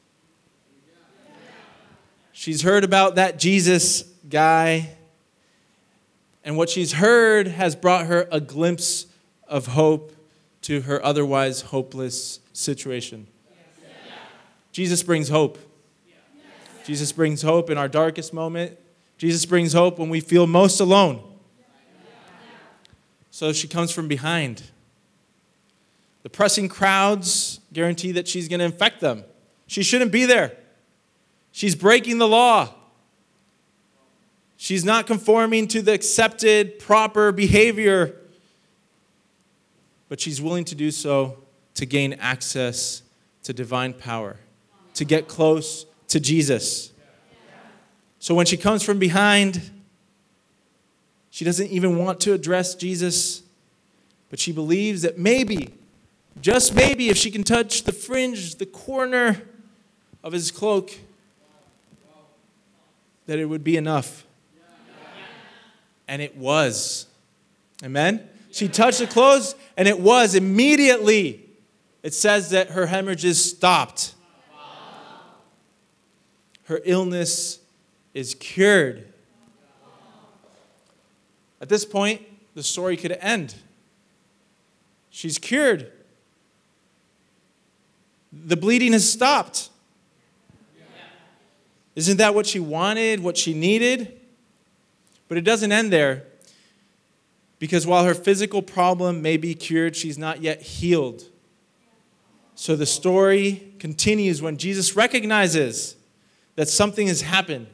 She's 2.31 2.61
heard 2.61 2.83
about 2.83 3.15
that 3.15 3.39
Jesus 3.39 4.03
guy 4.29 4.89
and 6.43 6.57
what 6.57 6.69
she's 6.69 6.93
heard 6.93 7.47
has 7.47 7.75
brought 7.75 8.05
her 8.05 8.27
a 8.31 8.39
glimpse 8.39 9.07
of 9.47 9.67
hope 9.67 10.15
to 10.61 10.81
her 10.81 11.03
otherwise 11.03 11.61
hopeless 11.61 12.39
situation. 12.53 13.27
Jesus 14.71 15.03
brings 15.03 15.29
hope. 15.29 15.57
Jesus 16.85 17.11
brings 17.11 17.41
hope 17.41 17.69
in 17.69 17.77
our 17.77 17.87
darkest 17.87 18.33
moment. 18.33 18.77
Jesus 19.17 19.45
brings 19.45 19.73
hope 19.73 19.99
when 19.99 20.09
we 20.09 20.21
feel 20.21 20.47
most 20.47 20.79
alone. 20.79 21.21
So 23.39 23.53
she 23.53 23.69
comes 23.69 23.89
from 23.89 24.09
behind. 24.09 24.63
The 26.23 26.29
pressing 26.29 26.67
crowds 26.67 27.61
guarantee 27.71 28.11
that 28.11 28.27
she's 28.27 28.49
going 28.49 28.59
to 28.59 28.65
infect 28.65 28.99
them. 28.99 29.23
She 29.65 29.81
shouldn't 29.81 30.11
be 30.11 30.25
there. 30.25 30.57
She's 31.53 31.73
breaking 31.73 32.17
the 32.17 32.27
law. 32.27 32.73
She's 34.57 34.83
not 34.83 35.07
conforming 35.07 35.69
to 35.69 35.81
the 35.81 35.93
accepted, 35.93 36.79
proper 36.79 37.31
behavior, 37.31 38.13
but 40.09 40.19
she's 40.19 40.41
willing 40.41 40.65
to 40.65 40.75
do 40.75 40.91
so 40.91 41.37
to 41.75 41.85
gain 41.85 42.15
access 42.15 43.03
to 43.43 43.53
divine 43.53 43.93
power, 43.93 44.35
to 44.95 45.05
get 45.05 45.29
close 45.29 45.85
to 46.09 46.19
Jesus. 46.19 46.91
So 48.19 48.35
when 48.35 48.45
she 48.45 48.57
comes 48.57 48.83
from 48.83 48.99
behind, 48.99 49.61
She 51.39 51.45
doesn't 51.45 51.69
even 51.69 51.97
want 51.97 52.19
to 52.19 52.33
address 52.33 52.75
Jesus, 52.75 53.43
but 54.29 54.41
she 54.41 54.51
believes 54.51 55.03
that 55.03 55.17
maybe, 55.17 55.69
just 56.41 56.75
maybe, 56.75 57.07
if 57.07 57.15
she 57.15 57.31
can 57.31 57.43
touch 57.43 57.83
the 57.83 57.93
fringe, 57.93 58.55
the 58.55 58.65
corner 58.65 59.41
of 60.21 60.33
his 60.33 60.51
cloak, 60.51 60.91
that 63.25 63.39
it 63.39 63.45
would 63.45 63.63
be 63.63 63.77
enough. 63.77 64.25
And 66.09 66.21
it 66.21 66.35
was. 66.35 67.07
Amen? 67.85 68.27
She 68.51 68.67
touched 68.67 68.99
the 68.99 69.07
clothes, 69.07 69.55
and 69.77 69.87
it 69.87 70.01
was 70.01 70.35
immediately. 70.35 71.45
It 72.03 72.13
says 72.13 72.49
that 72.49 72.71
her 72.71 72.87
hemorrhages 72.87 73.41
stopped. 73.49 74.13
Her 76.65 76.81
illness 76.83 77.59
is 78.13 78.35
cured. 78.35 79.13
At 81.61 81.69
this 81.69 81.85
point, 81.85 82.21
the 82.55 82.63
story 82.63 82.97
could 82.97 83.11
end. 83.11 83.55
She's 85.09 85.37
cured. 85.37 85.91
The 88.31 88.55
bleeding 88.55 88.93
has 88.93 89.09
stopped. 89.11 89.69
Isn't 91.95 92.17
that 92.17 92.33
what 92.33 92.45
she 92.45 92.59
wanted, 92.59 93.21
what 93.21 93.37
she 93.37 93.53
needed? 93.53 94.19
But 95.27 95.37
it 95.37 95.41
doesn't 95.41 95.71
end 95.71 95.91
there. 95.91 96.23
Because 97.57 97.85
while 97.85 98.05
her 98.05 98.13
physical 98.13 98.61
problem 98.61 99.21
may 99.21 99.35
be 99.35 99.53
cured, 99.53 99.95
she's 99.95 100.17
not 100.17 100.41
yet 100.41 100.61
healed. 100.61 101.23
So 102.55 102.75
the 102.75 102.85
story 102.85 103.73
continues 103.79 104.41
when 104.41 104.57
Jesus 104.57 104.95
recognizes 104.95 105.95
that 106.55 106.69
something 106.69 107.07
has 107.07 107.21
happened. 107.21 107.67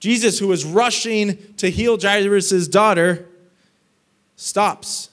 Jesus, 0.00 0.38
who 0.38 0.48
was 0.48 0.64
rushing 0.64 1.54
to 1.56 1.70
heal 1.70 1.98
Jairus' 2.00 2.68
daughter, 2.68 3.26
stops. 4.36 5.10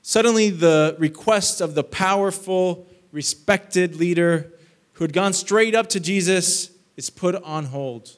Suddenly, 0.00 0.50
the 0.50 0.96
request 0.98 1.60
of 1.60 1.74
the 1.74 1.84
powerful, 1.84 2.86
respected 3.12 3.96
leader 3.96 4.50
who 4.94 5.04
had 5.04 5.12
gone 5.12 5.32
straight 5.32 5.74
up 5.74 5.88
to 5.90 6.00
Jesus 6.00 6.70
is 6.96 7.10
put 7.10 7.34
on 7.42 7.66
hold. 7.66 8.16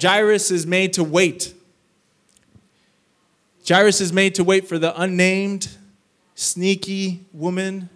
Jairus 0.00 0.50
is 0.50 0.66
made 0.66 0.92
to 0.94 1.04
wait. 1.04 1.54
Jairus 3.66 4.00
is 4.00 4.12
made 4.12 4.34
to 4.34 4.44
wait 4.44 4.66
for 4.66 4.78
the 4.78 4.98
unnamed, 5.00 5.68
sneaky 6.34 7.24
woman 7.32 7.88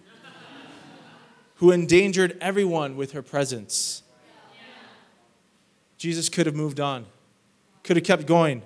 who 1.55 1.71
endangered 1.71 2.37
everyone 2.39 2.95
with 2.95 3.11
her 3.11 3.21
presence. 3.21 4.03
Jesus 5.97 6.29
could 6.29 6.45
have 6.45 6.55
moved 6.55 6.79
on, 6.79 7.05
could 7.83 7.95
have 7.95 8.05
kept 8.05 8.25
going. 8.25 8.61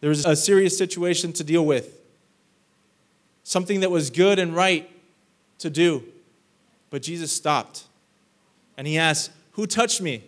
There 0.00 0.10
was 0.10 0.24
a 0.24 0.36
serious 0.36 0.78
situation 0.78 1.32
to 1.34 1.44
deal 1.44 1.66
with, 1.66 2.00
something 3.42 3.80
that 3.80 3.90
was 3.90 4.10
good 4.10 4.38
and 4.38 4.54
right 4.54 4.88
to 5.58 5.70
do. 5.70 6.04
But 6.90 7.02
Jesus 7.02 7.32
stopped 7.32 7.84
and 8.76 8.86
he 8.86 8.96
asked, 8.96 9.30
who 9.52 9.66
touched 9.66 10.00
me? 10.00 10.22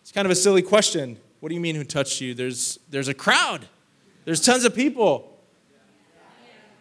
It's 0.00 0.12
kind 0.12 0.26
of 0.26 0.32
a 0.32 0.34
silly 0.34 0.62
question. 0.62 1.18
What 1.40 1.50
do 1.50 1.54
you 1.54 1.60
mean, 1.60 1.76
who 1.76 1.84
touched 1.84 2.20
you? 2.20 2.32
There's, 2.32 2.78
there's 2.88 3.08
a 3.08 3.14
crowd, 3.14 3.68
there's 4.24 4.40
tons 4.40 4.64
of 4.64 4.74
people. 4.74 5.30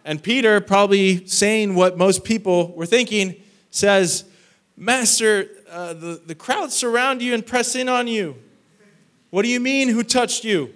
And 0.05 0.21
Peter, 0.21 0.59
probably 0.61 1.25
saying 1.27 1.75
what 1.75 1.97
most 1.97 2.23
people 2.23 2.73
were 2.73 2.85
thinking, 2.85 3.35
says, 3.71 4.25
Master, 4.75 5.47
uh, 5.73 5.93
the, 5.93 6.21
the 6.25 6.35
crowd 6.35 6.71
surround 6.71 7.21
you 7.21 7.33
and 7.33 7.45
press 7.45 7.75
in 7.75 7.89
on 7.89 8.07
you. 8.07 8.35
What 9.31 9.41
do 9.41 9.49
you 9.49 9.59
mean, 9.59 9.89
who 9.89 10.03
touched 10.03 10.43
you? 10.43 10.73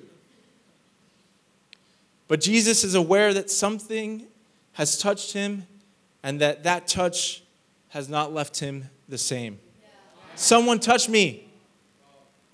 But 2.27 2.41
Jesus 2.41 2.83
is 2.83 2.95
aware 2.95 3.33
that 3.33 3.51
something 3.51 4.25
has 4.73 4.97
touched 4.97 5.33
him 5.33 5.67
and 6.23 6.41
that 6.41 6.63
that 6.63 6.87
touch 6.87 7.43
has 7.89 8.09
not 8.09 8.33
left 8.33 8.59
him 8.59 8.89
the 9.07 9.17
same. 9.17 9.59
Someone 10.35 10.79
touched 10.79 11.09
me, 11.09 11.47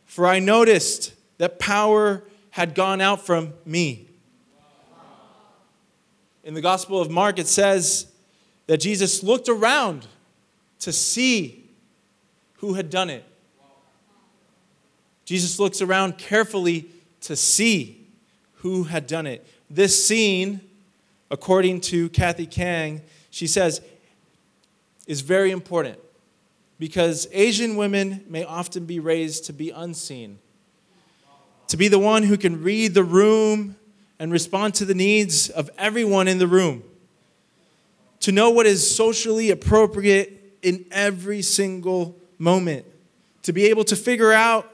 for 0.06 0.28
I 0.28 0.40
noticed 0.40 1.14
that 1.38 1.60
power 1.60 2.24
had 2.52 2.76
gone 2.76 3.02
out 3.02 3.26
from 3.26 3.54
me. 3.66 4.08
In 6.44 6.54
the 6.54 6.62
Gospel 6.62 7.00
of 7.02 7.10
Mark, 7.10 7.40
it 7.40 7.48
says 7.48 8.08
that 8.68 8.78
Jesus 8.78 9.24
looked 9.24 9.48
around 9.48 10.08
to 10.80 10.92
see 10.92 11.63
who 12.64 12.76
had 12.76 12.90
done 12.90 13.10
it. 13.10 13.26
Jesus 15.26 15.60
looks 15.60 15.82
around 15.82 16.18
carefully 16.18 16.86
to 17.20 17.36
see 17.36 18.08
who 18.60 18.84
had 18.86 19.06
done 19.06 19.28
it. 19.28 19.46
This 19.70 20.08
scene, 20.08 20.62
according 21.30 21.82
to 21.82 22.08
Kathy 22.12 22.46
Khang, 22.46 23.02
she 23.32 23.48
says, 23.48 23.82
is 25.08 25.20
very 25.20 25.52
important 25.52 26.00
because 26.80 27.28
Asian 27.34 27.76
women 27.76 28.24
may 28.30 28.46
often 28.46 28.86
be 28.86 28.98
raised 28.98 29.44
to 29.48 29.52
be 29.52 29.70
unseen, 29.70 30.40
to 31.68 31.76
be 31.76 31.90
the 31.90 32.00
one 32.00 32.24
who 32.24 32.38
can 32.38 32.64
read 32.64 32.94
the 32.94 33.04
room 33.04 33.76
and 34.20 34.32
respond 34.32 34.74
to 34.76 34.86
the 34.86 34.96
needs 34.96 35.50
of 35.50 35.70
everyone 35.78 36.30
in 36.30 36.38
the 36.38 36.48
room, 36.48 36.82
to 38.22 38.32
know 38.32 38.50
what 38.52 38.66
is 38.66 38.90
socially 38.96 39.52
appropriate 39.52 40.60
in 40.62 40.86
every 40.92 41.42
single 41.42 42.18
moment, 42.38 42.86
to 43.44 43.54
be 43.54 43.66
able 43.66 43.84
to 43.86 43.96
figure 43.96 44.32
out 44.32 44.72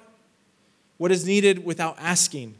what 0.97 1.11
is 1.11 1.25
needed 1.25 1.63
without 1.63 1.97
asking. 1.99 2.55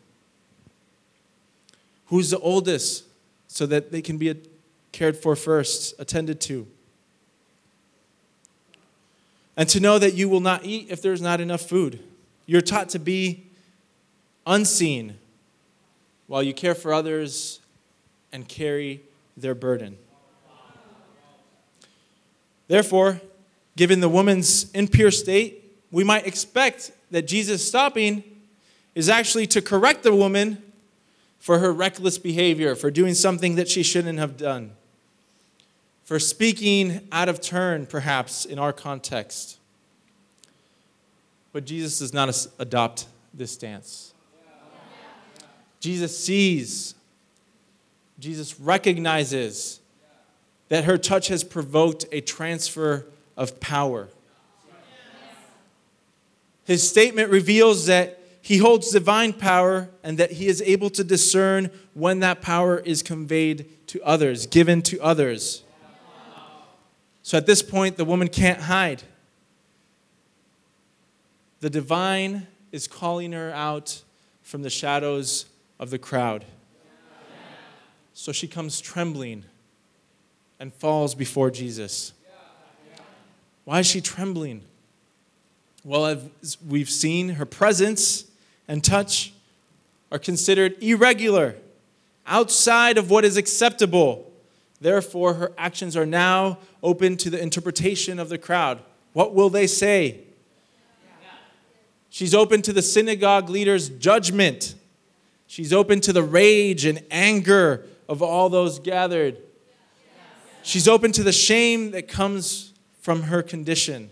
Who's 2.08 2.30
the 2.32 2.40
oldest 2.40 3.04
so 3.48 3.66
that 3.66 3.92
they 3.92 4.02
can 4.02 4.18
be 4.18 4.34
cared 4.92 5.18
for 5.18 5.36
first, 5.36 5.94
attended 6.00 6.42
to? 6.42 6.68
and 9.60 9.68
to 9.68 9.82
know 9.82 10.00
that 10.00 10.14
you 10.14 10.30
will 10.30 10.40
not 10.40 10.64
eat 10.64 10.88
if 10.90 11.02
there's 11.02 11.22
not 11.22 11.42
enough 11.42 11.60
food. 11.60 12.00
You're 12.46 12.62
taught 12.62 12.88
to 12.90 13.00
be 13.00 13.44
unseen 14.48 15.18
while 16.28 16.42
you 16.42 16.54
care 16.54 16.74
for 16.74 16.94
others 16.94 17.60
and 18.32 18.48
carry 18.48 19.02
their 19.36 19.54
burden. 19.54 19.98
Therefore, 22.70 23.20
given 23.76 24.00
the 24.00 24.10
woman's 24.10 24.72
impure 24.72 25.12
state, 25.12 25.82
we 25.92 26.04
might 26.04 26.28
expect 26.28 26.92
that 27.12 27.24
Jesus 27.24 27.68
stopping 27.68 28.24
is 28.96 29.10
actually 29.10 29.48
to 29.48 29.62
correct 29.62 30.04
the 30.04 30.14
woman 30.14 30.62
for 31.40 31.60
her 31.60 31.72
reckless 31.72 32.18
behavior, 32.18 32.76
for 32.76 32.92
doing 32.92 33.14
something 33.14 33.56
that 33.56 33.70
she 33.70 33.82
shouldn't 33.82 34.20
have 34.20 34.38
done 34.38 34.72
for 36.10 36.18
speaking 36.18 37.08
out 37.12 37.30
of 37.30 37.40
turn, 37.40 37.86
perhaps, 37.86 38.44
in 38.44 38.58
our 38.58 38.74
context. 38.74 39.60
But 41.54 41.66
Jesus 41.66 42.00
does 42.00 42.16
not 42.16 42.48
adopt 42.58 43.06
this 43.32 43.52
stance. 43.52 44.16
Jesus 45.80 46.18
sees, 46.18 46.96
Jesus 48.18 48.60
recognizes 48.60 49.82
that 50.70 50.86
her 50.86 50.98
touch 50.98 51.28
has 51.28 51.44
provoked 51.44 52.06
a 52.12 52.22
transfer 52.22 53.06
of 53.40 53.60
power. 53.62 54.10
His 56.66 56.88
statement 56.88 57.32
reveals 57.32 57.88
that 57.88 58.20
he 58.42 58.58
holds 58.58 58.92
divine 58.92 59.34
power 59.34 59.90
and 60.04 60.18
that 60.18 60.34
he 60.34 60.48
is 60.48 60.62
able 60.64 60.90
to 60.92 61.04
discern 61.04 61.72
when 61.94 62.20
that 62.20 62.42
power 62.42 62.80
is 62.80 63.02
conveyed 63.02 63.88
to 63.88 64.02
others, 64.04 64.46
given 64.46 64.82
to 64.84 65.00
others. 65.02 65.64
So 67.24 67.38
at 67.38 67.46
this 67.46 67.64
point, 67.64 67.96
the 67.96 68.06
woman 68.06 68.28
can't 68.28 68.62
hide. 68.62 69.04
The 71.62 71.70
divine 71.70 72.46
is 72.72 72.88
calling 72.88 73.32
her 73.32 73.52
out 73.52 74.04
from 74.44 74.64
the 74.64 74.70
shadows 74.70 75.46
of 75.80 75.92
the 75.92 76.00
crowd. 76.00 76.46
So 78.14 78.32
she 78.32 78.48
comes 78.48 78.82
trembling 78.82 79.46
and 80.60 80.74
falls 80.74 81.16
before 81.16 81.52
Jesus. 81.52 82.14
Why 83.70 83.82
is 83.82 83.86
she 83.86 84.02
trembling? 84.02 84.64
Well, 85.86 86.08
as 86.08 86.58
we've 86.68 86.90
seen, 86.90 87.30
her 87.30 87.46
presence 87.46 88.26
and 88.68 88.84
touch 88.84 89.32
are 90.12 90.18
considered 90.18 90.82
irregular, 90.82 91.54
outside 92.26 92.98
of 92.98 93.12
what 93.12 93.24
is 93.26 93.38
acceptable. 93.38 94.28
Therefore, 94.82 95.36
her 95.36 95.52
actions 95.56 95.96
are 95.96 96.08
now 96.08 96.58
open 96.82 97.16
to 97.18 97.30
the 97.30 97.40
interpretation 97.40 98.18
of 98.18 98.30
the 98.30 98.40
crowd. 98.40 98.80
What 99.14 99.36
will 99.36 99.52
they 99.52 99.68
say? 99.68 100.22
She's 102.10 102.34
open 102.34 102.64
to 102.64 102.74
the 102.74 102.82
synagogue 102.82 103.50
leader's 103.50 103.88
judgment. 103.88 104.74
She's 105.46 105.72
open 105.72 106.02
to 106.02 106.12
the 106.12 106.24
rage 106.24 106.86
and 106.86 107.04
anger 107.12 107.86
of 108.08 108.24
all 108.24 108.50
those 108.50 108.80
gathered. 108.80 109.38
She's 110.64 110.88
open 110.88 111.12
to 111.12 111.22
the 111.22 111.32
shame 111.32 111.92
that 111.92 112.08
comes 112.08 112.69
from 113.10 113.24
her 113.24 113.42
condition. 113.42 114.08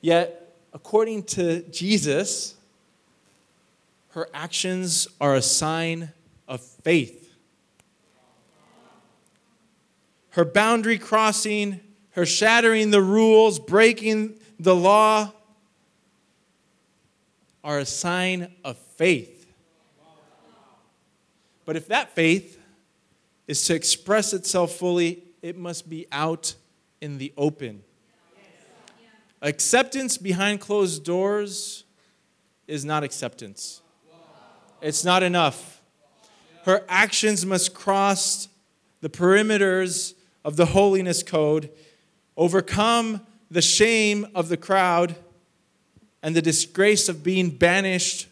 Yet, 0.00 0.54
according 0.72 1.24
to 1.24 1.62
Jesus, 1.62 2.54
her 4.10 4.28
actions 4.32 5.08
are 5.20 5.34
a 5.34 5.42
sign 5.42 6.12
of 6.46 6.60
faith. 6.60 7.34
Her 10.30 10.44
boundary 10.44 10.96
crossing, 10.96 11.80
her 12.10 12.24
shattering 12.24 12.92
the 12.92 13.02
rules, 13.02 13.58
breaking 13.58 14.38
the 14.60 14.76
law 14.76 15.32
are 17.64 17.80
a 17.80 17.84
sign 17.84 18.46
of 18.62 18.76
faith. 18.76 19.52
But 21.64 21.74
if 21.74 21.88
that 21.88 22.14
faith 22.14 22.60
is 23.48 23.64
to 23.64 23.74
express 23.74 24.32
itself 24.32 24.76
fully, 24.76 25.23
it 25.44 25.58
must 25.58 25.90
be 25.90 26.06
out 26.10 26.54
in 27.02 27.18
the 27.18 27.30
open. 27.36 27.82
Acceptance 29.42 30.16
behind 30.16 30.58
closed 30.58 31.04
doors 31.04 31.84
is 32.66 32.82
not 32.82 33.04
acceptance. 33.04 33.82
It's 34.80 35.04
not 35.04 35.22
enough. 35.22 35.82
Her 36.64 36.82
actions 36.88 37.44
must 37.44 37.74
cross 37.74 38.48
the 39.02 39.10
perimeters 39.10 40.14
of 40.46 40.56
the 40.56 40.64
holiness 40.64 41.22
code, 41.22 41.68
overcome 42.38 43.20
the 43.50 43.60
shame 43.60 44.26
of 44.34 44.48
the 44.48 44.56
crowd, 44.56 45.14
and 46.22 46.34
the 46.34 46.40
disgrace 46.40 47.06
of 47.10 47.22
being 47.22 47.50
banished 47.50 48.28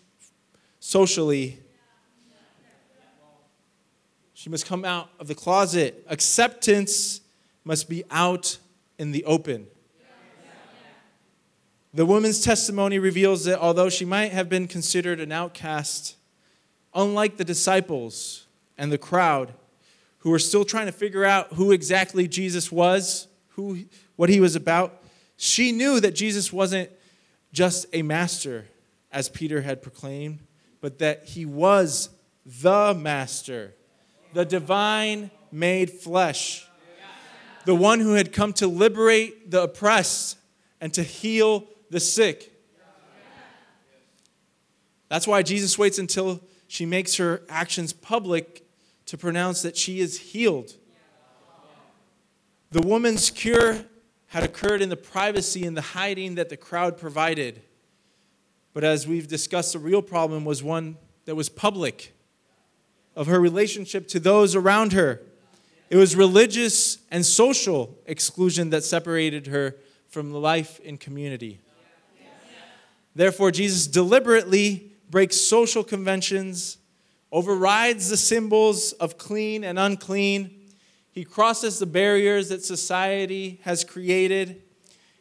socially. 0.81 1.59
She 4.43 4.51
must 4.51 4.67
come 4.67 4.85
out 4.85 5.09
of 5.21 5.29
the 5.29 5.37
closet. 5.37 6.05
Acceptance 6.09 7.21
must 7.63 7.89
be 7.89 8.03
out 8.11 8.59
in 8.99 9.13
the 9.13 9.25
open. 9.25 9.69
The 11.95 12.05
woman's 12.05 12.43
testimony 12.43 12.99
reveals 12.99 13.45
that 13.45 13.61
although 13.61 13.89
she 13.89 14.05
might 14.05 14.33
have 14.33 14.49
been 14.49 14.67
considered 14.67 15.21
an 15.21 15.31
outcast, 15.31 16.17
unlike 16.93 17.37
the 17.37 17.45
disciples 17.45 18.49
and 18.77 18.91
the 18.91 18.99
crowd 18.99 19.55
who 20.19 20.31
were 20.31 20.41
still 20.41 20.65
trying 20.65 20.87
to 20.87 20.93
figure 20.93 21.25
out 21.25 21.53
who 21.53 21.71
exactly 21.71 22.27
Jesus 22.27 22.73
was, 22.73 23.29
who, 23.51 23.85
what 24.17 24.29
he 24.29 24.41
was 24.41 24.57
about, 24.57 25.05
she 25.37 25.71
knew 25.71 26.01
that 26.01 26.17
Jesus 26.17 26.53
wasn't 26.53 26.91
just 27.53 27.87
a 27.93 28.03
master, 28.03 28.67
as 29.13 29.29
Peter 29.29 29.61
had 29.61 29.83
proclaimed, 29.83 30.41
but 30.81 30.99
that 30.99 31.27
he 31.27 31.47
was 31.47 32.09
the 32.45 32.93
master, 32.93 33.75
the 34.33 34.45
divine 34.45 35.31
made 35.51 35.91
flesh, 35.91 36.67
the 37.65 37.75
one 37.75 38.01
who 38.01 38.15
had 38.15 38.33
come 38.33 38.53
to 38.55 38.67
liberate 38.67 39.51
the 39.51 39.63
oppressed 39.63 40.39
and 40.81 40.93
to 40.95 41.03
heal 41.03 41.67
the 41.91 42.01
sick. 42.01 42.53
That's 45.09 45.27
why 45.27 45.43
Jesus 45.43 45.79
waits 45.79 45.99
until 45.99 46.41
she 46.69 46.87
makes 46.87 47.17
her 47.17 47.43
actions 47.49 47.93
public 47.93 48.67
to 49.07 49.19
pronounce 49.19 49.61
that 49.63 49.77
she 49.77 50.01
is 50.01 50.19
healed. 50.19 50.75
The 52.71 52.81
woman's 52.81 53.31
cure 53.31 53.85
had 54.29 54.43
occurred 54.43 54.81
in 54.81 54.89
the 54.89 54.97
privacy 54.97 55.67
and 55.67 55.77
the 55.77 55.83
hiding 55.83 56.37
that 56.37 56.49
the 56.49 56.57
crowd 56.57 56.97
provided. 56.97 57.61
But 58.73 58.85
as 58.85 59.07
we've 59.07 59.29
discussed, 59.29 59.75
the 59.75 59.79
real 59.79 60.01
problem 60.01 60.47
was 60.47 60.63
one 60.63 60.97
that 61.27 61.35
was 61.35 61.51
public 61.51 62.15
of 63.15 63.27
her 63.27 63.41
relationship 63.41 64.09
to 64.09 64.21
those 64.21 64.55
around 64.55 64.93
her. 64.93 65.21
It 65.91 65.97
was 65.97 66.17
religious 66.17 66.99
and 67.11 67.25
social 67.25 67.99
exclusion 68.07 68.71
that 68.71 68.83
separated 68.83 69.47
her 69.49 69.77
from 70.09 70.33
life 70.33 70.81
in 70.81 70.97
community. 70.97 71.61
Therefore, 73.15 73.51
Jesus 73.51 73.87
deliberately 73.87 74.93
breaks 75.11 75.37
social 75.37 75.85
conventions, 75.85 76.79
overrides 77.31 78.09
the 78.09 78.17
symbols 78.17 78.93
of 78.93 79.19
clean 79.19 79.65
and 79.65 79.79
unclean. 79.79 80.73
He 81.11 81.25
crosses 81.25 81.79
the 81.79 81.87
barriers 81.87 82.49
that 82.49 82.65
society 82.65 83.61
has 83.65 83.85
created. 83.85 84.63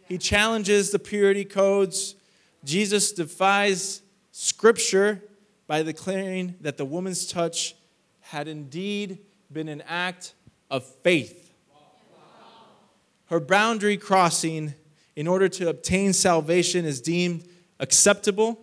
He 0.08 0.18
challenges 0.18 0.92
the 0.92 1.00
purity 1.00 1.44
codes. 1.44 2.16
Jesus 2.64 3.12
defies 3.12 4.02
scripture 4.32 5.22
by 5.68 5.84
declaring 5.84 6.56
that 6.62 6.78
the 6.78 6.86
woman's 6.86 7.28
touch 7.28 7.76
had 8.32 8.48
indeed 8.48 9.18
been 9.52 9.68
an 9.68 9.84
act 9.86 10.36
of 10.70 10.86
faith. 10.86 11.52
Her 13.26 13.42
boundary 13.42 13.98
crossing 13.98 14.74
in 15.18 15.28
order 15.28 15.50
to 15.50 15.68
obtain 15.68 16.14
salvation 16.14 16.86
is 16.86 17.02
deemed 17.02 17.46
acceptable 17.78 18.58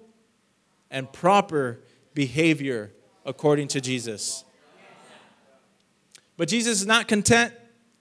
and 0.90 1.12
proper 1.12 1.80
behavior 2.14 2.94
according 3.26 3.68
to 3.68 3.80
Jesus. 3.82 4.42
But 6.38 6.48
Jesus 6.48 6.80
is 6.80 6.86
not 6.86 7.06
content 7.06 7.52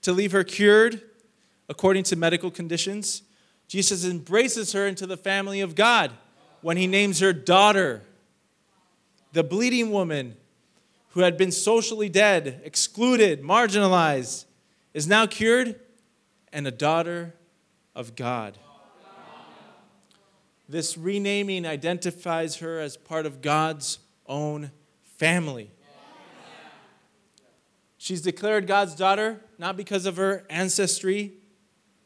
to 0.04 0.14
leave 0.14 0.32
her 0.32 0.46
cured 0.46 1.02
according 1.68 2.06
to 2.06 2.16
medical 2.16 2.50
conditions. 2.50 3.24
Jesus 3.68 4.06
embraces 4.06 4.72
her 4.72 4.88
into 4.88 5.06
the 5.06 5.18
family 5.18 5.60
of 5.60 5.76
God 5.76 6.12
when 6.62 6.78
he 6.78 6.88
names 6.88 7.20
her 7.20 7.34
daughter. 7.34 8.04
The 9.34 9.44
bleeding 9.44 9.92
woman 9.92 10.38
who 11.10 11.22
had 11.22 11.38
been 11.38 11.52
socially 11.52 12.10
dead, 12.10 12.62
excluded, 12.64 13.42
marginalized, 13.42 14.46
is 14.94 15.08
now 15.08 15.26
cured 15.26 15.80
and 16.52 16.68
a 16.68 16.72
daughter 16.72 17.34
of 17.96 18.16
God. 18.16 18.58
This 20.70 20.98
renaming 20.98 21.66
identifies 21.66 22.58
her 22.58 22.80
as 22.80 22.98
part 22.98 23.26
of 23.26 23.42
God's 23.42 24.00
own 24.26 24.72
family. 25.04 25.72
She's 27.98 28.22
declared 28.22 28.68
God's 28.68 28.96
daughter 28.96 29.42
not 29.58 29.76
because 29.76 30.06
of 30.06 30.18
her 30.18 30.46
ancestry, 30.50 31.34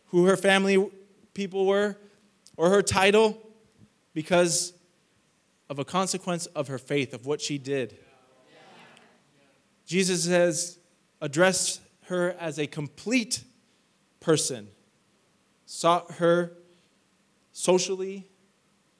who 0.08 0.26
her 0.26 0.38
family 0.38 0.90
people 1.34 1.66
were, 1.66 1.98
or 2.58 2.70
her 2.70 2.82
title, 2.82 3.38
because 4.14 4.74
of 5.70 5.80
a 5.80 5.86
consequence 5.86 6.46
of 6.48 6.68
her 6.68 6.78
faith, 6.78 7.14
of 7.14 7.26
what 7.26 7.42
she 7.42 7.58
did. 7.58 7.98
Jesus 9.92 10.26
has 10.26 10.78
addressed 11.20 11.82
her 12.04 12.32
as 12.40 12.58
a 12.58 12.66
complete 12.66 13.44
person, 14.22 14.70
sought 15.66 16.10
her 16.14 16.54
socially, 17.52 18.26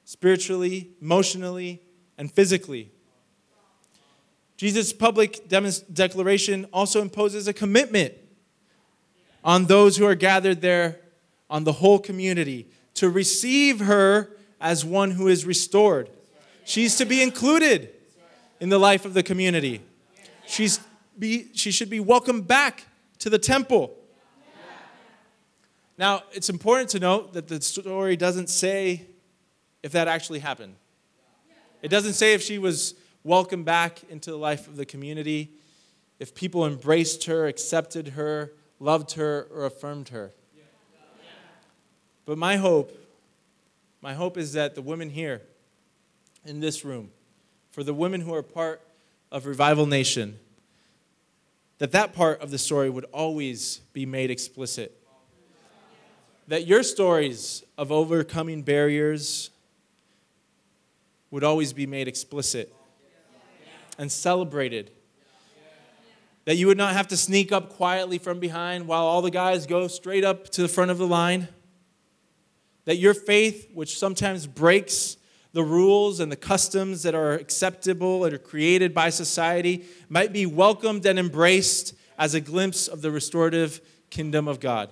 spiritually, 0.04 0.90
emotionally, 1.00 1.80
and 2.18 2.30
physically. 2.30 2.90
Jesus' 4.58 4.92
public 4.92 5.48
declaration 5.48 6.66
also 6.74 7.00
imposes 7.00 7.48
a 7.48 7.54
commitment 7.54 8.12
on 9.42 9.64
those 9.64 9.96
who 9.96 10.04
are 10.04 10.14
gathered 10.14 10.60
there, 10.60 11.00
on 11.48 11.64
the 11.64 11.72
whole 11.72 12.00
community, 12.00 12.68
to 12.96 13.08
receive 13.08 13.80
her 13.80 14.28
as 14.60 14.84
one 14.84 15.12
who 15.12 15.26
is 15.26 15.46
restored. 15.46 16.10
She's 16.66 16.96
to 16.96 17.06
be 17.06 17.22
included 17.22 17.88
in 18.60 18.68
the 18.68 18.78
life 18.78 19.06
of 19.06 19.14
the 19.14 19.22
community. 19.22 19.80
She's 20.52 20.80
be, 21.18 21.48
she 21.54 21.70
should 21.70 21.88
be 21.88 21.98
welcomed 21.98 22.46
back 22.46 22.86
to 23.20 23.30
the 23.30 23.38
temple. 23.38 23.96
Now, 25.96 26.24
it's 26.32 26.50
important 26.50 26.90
to 26.90 27.00
note 27.00 27.32
that 27.32 27.48
the 27.48 27.62
story 27.62 28.16
doesn't 28.16 28.50
say 28.50 29.06
if 29.82 29.92
that 29.92 30.08
actually 30.08 30.40
happened. 30.40 30.74
It 31.80 31.88
doesn't 31.88 32.12
say 32.12 32.34
if 32.34 32.42
she 32.42 32.58
was 32.58 32.94
welcomed 33.24 33.64
back 33.64 34.04
into 34.10 34.30
the 34.30 34.36
life 34.36 34.68
of 34.68 34.76
the 34.76 34.84
community, 34.84 35.52
if 36.18 36.34
people 36.34 36.66
embraced 36.66 37.24
her, 37.24 37.46
accepted 37.46 38.08
her, 38.08 38.52
loved 38.78 39.12
her, 39.12 39.48
or 39.54 39.64
affirmed 39.64 40.10
her. 40.10 40.32
But 42.26 42.36
my 42.36 42.56
hope, 42.56 42.94
my 44.02 44.12
hope 44.12 44.36
is 44.36 44.52
that 44.52 44.74
the 44.74 44.82
women 44.82 45.08
here 45.08 45.40
in 46.44 46.60
this 46.60 46.84
room, 46.84 47.10
for 47.70 47.82
the 47.82 47.94
women 47.94 48.20
who 48.20 48.34
are 48.34 48.42
part 48.42 48.82
of 49.30 49.46
Revival 49.46 49.86
Nation, 49.86 50.38
that 51.82 51.90
that 51.90 52.12
part 52.12 52.40
of 52.40 52.52
the 52.52 52.58
story 52.58 52.88
would 52.88 53.06
always 53.06 53.80
be 53.92 54.06
made 54.06 54.30
explicit. 54.30 54.96
That 56.46 56.64
your 56.64 56.84
stories 56.84 57.64
of 57.76 57.90
overcoming 57.90 58.62
barriers, 58.62 59.50
would 61.32 61.42
always 61.42 61.72
be 61.72 61.88
made 61.88 62.06
explicit 62.06 62.72
and 63.98 64.12
celebrated. 64.12 64.92
That 66.44 66.54
you 66.54 66.68
would 66.68 66.78
not 66.78 66.92
have 66.92 67.08
to 67.08 67.16
sneak 67.16 67.50
up 67.50 67.70
quietly 67.70 68.18
from 68.18 68.38
behind 68.38 68.86
while 68.86 69.02
all 69.02 69.20
the 69.20 69.32
guys 69.32 69.66
go 69.66 69.88
straight 69.88 70.22
up 70.22 70.50
to 70.50 70.62
the 70.62 70.68
front 70.68 70.92
of 70.92 70.98
the 70.98 71.06
line. 71.08 71.48
That 72.84 72.98
your 72.98 73.12
faith, 73.12 73.72
which 73.74 73.98
sometimes 73.98 74.46
breaks 74.46 75.16
the 75.52 75.62
rules 75.62 76.20
and 76.20 76.32
the 76.32 76.36
customs 76.36 77.02
that 77.02 77.14
are 77.14 77.32
acceptable 77.32 78.24
and 78.24 78.34
are 78.34 78.38
created 78.38 78.94
by 78.94 79.10
society, 79.10 79.84
might 80.08 80.32
be 80.32 80.46
welcomed 80.46 81.04
and 81.04 81.18
embraced 81.18 81.94
as 82.18 82.34
a 82.34 82.40
glimpse 82.40 82.88
of 82.88 83.02
the 83.02 83.10
restorative 83.10 83.80
kingdom 84.10 84.48
of 84.48 84.60
God. 84.60 84.90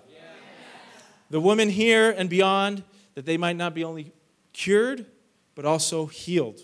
The 1.31 1.41
women 1.41 1.69
here 1.69 2.11
and 2.11 2.29
beyond, 2.29 2.83
that 3.15 3.25
they 3.25 3.37
might 3.37 3.57
not 3.57 3.75
be 3.75 3.85
only 3.85 4.13
cured, 4.53 5.07
but 5.55 5.65
also 5.65 6.07
healed. 6.07 6.61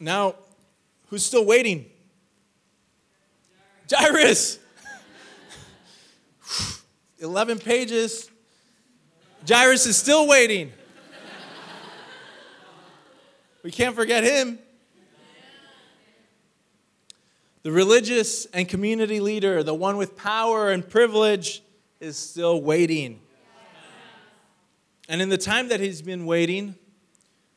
Now, 0.00 0.34
who's 1.08 1.24
still 1.24 1.44
waiting? 1.44 1.86
Jairus. 3.90 4.58
11 7.18 7.58
pages. 7.58 8.30
Jairus 9.46 9.86
is 9.86 9.96
still 9.96 10.26
waiting. 10.26 10.72
We 13.64 13.70
can't 13.70 13.96
forget 13.96 14.24
him. 14.24 14.58
The 17.62 17.72
religious 17.72 18.44
and 18.52 18.68
community 18.68 19.20
leader, 19.20 19.62
the 19.62 19.72
one 19.72 19.96
with 19.96 20.18
power 20.18 20.70
and 20.70 20.86
privilege, 20.86 21.62
is 21.98 22.18
still 22.18 22.60
waiting. 22.60 23.20
And 25.08 25.22
in 25.22 25.30
the 25.30 25.38
time 25.38 25.68
that 25.68 25.80
he's 25.80 26.02
been 26.02 26.26
waiting, 26.26 26.74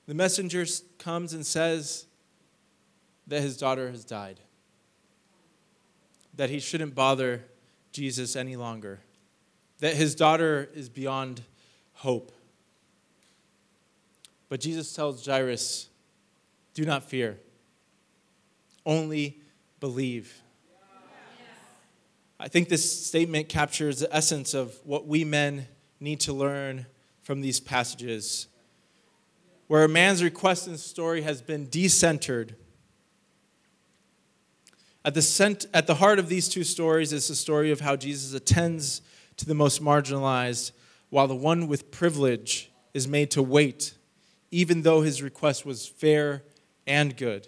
the 0.07 0.13
messenger 0.13 0.65
comes 0.97 1.33
and 1.33 1.45
says 1.45 2.05
that 3.27 3.41
his 3.41 3.57
daughter 3.57 3.91
has 3.91 4.05
died, 4.05 4.39
that 6.37 6.49
he 6.49 6.61
shouldn't 6.61 6.95
bother 6.95 7.43
Jesus 7.91 8.37
any 8.37 8.55
longer, 8.55 9.01
that 9.79 9.95
his 9.95 10.15
daughter 10.15 10.69
is 10.73 10.87
beyond 10.87 11.41
hope. 11.95 12.31
But 14.47 14.61
Jesus 14.61 14.93
tells 14.93 15.25
Jairus, 15.25 15.89
Do 16.77 16.85
not 16.85 17.01
fear, 17.01 17.39
only 18.85 19.39
believe. 19.79 20.43
I 22.39 22.49
think 22.49 22.69
this 22.69 23.07
statement 23.07 23.49
captures 23.49 24.01
the 24.01 24.15
essence 24.15 24.53
of 24.53 24.77
what 24.83 25.07
we 25.07 25.23
men 25.23 25.65
need 25.99 26.19
to 26.19 26.33
learn 26.33 26.85
from 27.23 27.41
these 27.41 27.59
passages, 27.59 28.45
where 29.65 29.85
a 29.85 29.89
man's 29.89 30.21
request 30.23 30.67
and 30.67 30.79
story 30.79 31.23
has 31.23 31.41
been 31.41 31.65
decentered. 31.65 32.53
At 35.03 35.15
the, 35.15 35.23
cent- 35.23 35.65
at 35.73 35.87
the 35.87 35.95
heart 35.95 36.19
of 36.19 36.29
these 36.29 36.47
two 36.47 36.63
stories 36.63 37.11
is 37.11 37.27
the 37.27 37.33
story 37.33 37.71
of 37.71 37.81
how 37.81 37.95
Jesus 37.95 38.35
attends 38.35 39.01
to 39.37 39.47
the 39.47 39.55
most 39.55 39.81
marginalized, 39.81 40.73
while 41.09 41.27
the 41.27 41.35
one 41.35 41.67
with 41.67 41.89
privilege 41.89 42.69
is 42.93 43.07
made 43.07 43.31
to 43.31 43.41
wait, 43.41 43.95
even 44.51 44.83
though 44.83 45.01
his 45.01 45.23
request 45.23 45.65
was 45.65 45.87
fair 45.87 46.43
and 46.87 47.15
good. 47.15 47.47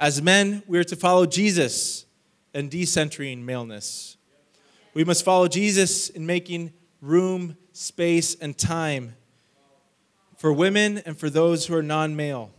As 0.00 0.22
men, 0.22 0.62
we 0.66 0.78
are 0.78 0.84
to 0.84 0.96
follow 0.96 1.26
Jesus 1.26 2.06
in 2.54 2.70
decentering 2.70 3.44
maleness. 3.44 4.16
We 4.94 5.04
must 5.04 5.24
follow 5.24 5.48
Jesus 5.48 6.08
in 6.08 6.26
making 6.26 6.72
room, 7.00 7.56
space, 7.72 8.34
and 8.34 8.56
time 8.56 9.14
for 10.36 10.52
women 10.52 10.98
and 10.98 11.18
for 11.18 11.28
those 11.28 11.66
who 11.66 11.74
are 11.74 11.82
non 11.82 12.16
male. 12.16 12.50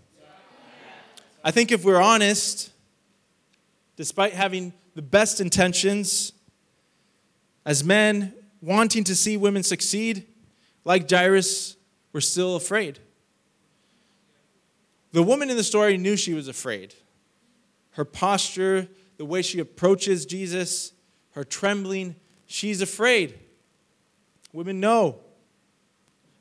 I 1.44 1.52
think 1.52 1.72
if 1.72 1.84
we're 1.86 2.02
honest, 2.02 2.72
despite 3.96 4.34
having 4.34 4.74
the 4.96 5.02
best 5.02 5.40
intentions, 5.40 6.34
as 7.66 7.84
men 7.84 8.34
wanting 8.62 9.06
to 9.06 9.16
see 9.16 9.38
women 9.38 9.64
succeed, 9.64 10.26
like 10.84 11.10
Jairus, 11.10 11.78
we're 12.12 12.22
still 12.22 12.56
afraid. 12.56 13.00
The 15.12 15.24
woman 15.24 15.50
in 15.50 15.58
the 15.58 15.64
story 15.64 15.98
knew 15.98 16.16
she 16.16 16.34
was 16.34 16.48
afraid. 16.48 16.94
Her 17.92 18.06
posture, 18.06 18.88
the 19.18 19.26
way 19.26 19.42
she 19.42 19.60
approaches 19.60 20.26
Jesus, 20.26 20.94
her 21.32 21.44
trembling, 21.44 22.16
she's 22.46 22.82
afraid. 22.82 23.40
Women 24.54 24.80
know. 24.80 25.20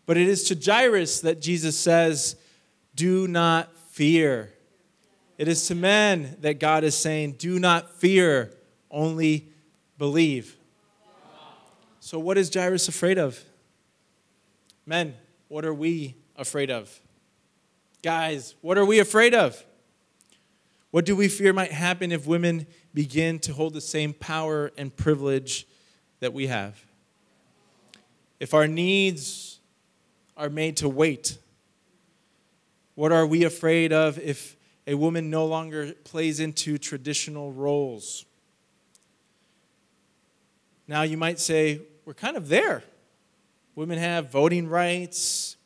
But 0.06 0.16
it 0.16 0.28
is 0.28 0.44
to 0.48 0.54
Jairus 0.54 1.20
that 1.20 1.40
Jesus 1.40 1.78
says, 1.78 2.36
Do 2.94 3.26
not 3.28 3.74
fear. 3.90 4.52
It 5.36 5.48
is 5.48 5.66
to 5.68 5.74
men 5.74 6.36
that 6.40 6.58
God 6.58 6.84
is 6.84 6.96
saying, 6.96 7.32
Do 7.38 7.58
not 7.58 7.90
fear, 7.94 8.52
only 8.90 9.52
believe. 9.98 10.56
So, 12.00 12.18
what 12.18 12.38
is 12.38 12.52
Jairus 12.52 12.88
afraid 12.88 13.18
of? 13.18 13.38
Men, 14.86 15.14
what 15.48 15.64
are 15.66 15.74
we 15.74 16.16
afraid 16.36 16.70
of? 16.70 17.00
Guys, 18.02 18.54
what 18.60 18.78
are 18.78 18.84
we 18.84 19.00
afraid 19.00 19.34
of? 19.34 19.64
What 20.92 21.04
do 21.04 21.16
we 21.16 21.28
fear 21.28 21.52
might 21.52 21.72
happen 21.72 22.12
if 22.12 22.26
women 22.26 22.66
begin 22.94 23.40
to 23.40 23.52
hold 23.52 23.74
the 23.74 23.80
same 23.80 24.12
power 24.12 24.70
and 24.78 24.94
privilege 24.94 25.66
that 26.20 26.32
we 26.32 26.46
have? 26.46 26.80
If 28.38 28.54
our 28.54 28.68
needs 28.68 29.58
are 30.36 30.48
made 30.48 30.76
to 30.78 30.88
wait, 30.88 31.38
what 32.94 33.10
are 33.10 33.26
we 33.26 33.44
afraid 33.44 33.92
of 33.92 34.18
if 34.18 34.56
a 34.86 34.94
woman 34.94 35.28
no 35.28 35.44
longer 35.44 35.92
plays 36.04 36.38
into 36.38 36.78
traditional 36.78 37.52
roles? 37.52 38.24
Now, 40.86 41.02
you 41.02 41.16
might 41.16 41.40
say, 41.40 41.82
we're 42.04 42.14
kind 42.14 42.36
of 42.36 42.48
there. 42.48 42.84
Women 43.74 43.98
have 43.98 44.30
voting 44.30 44.68
rights, 44.68 45.56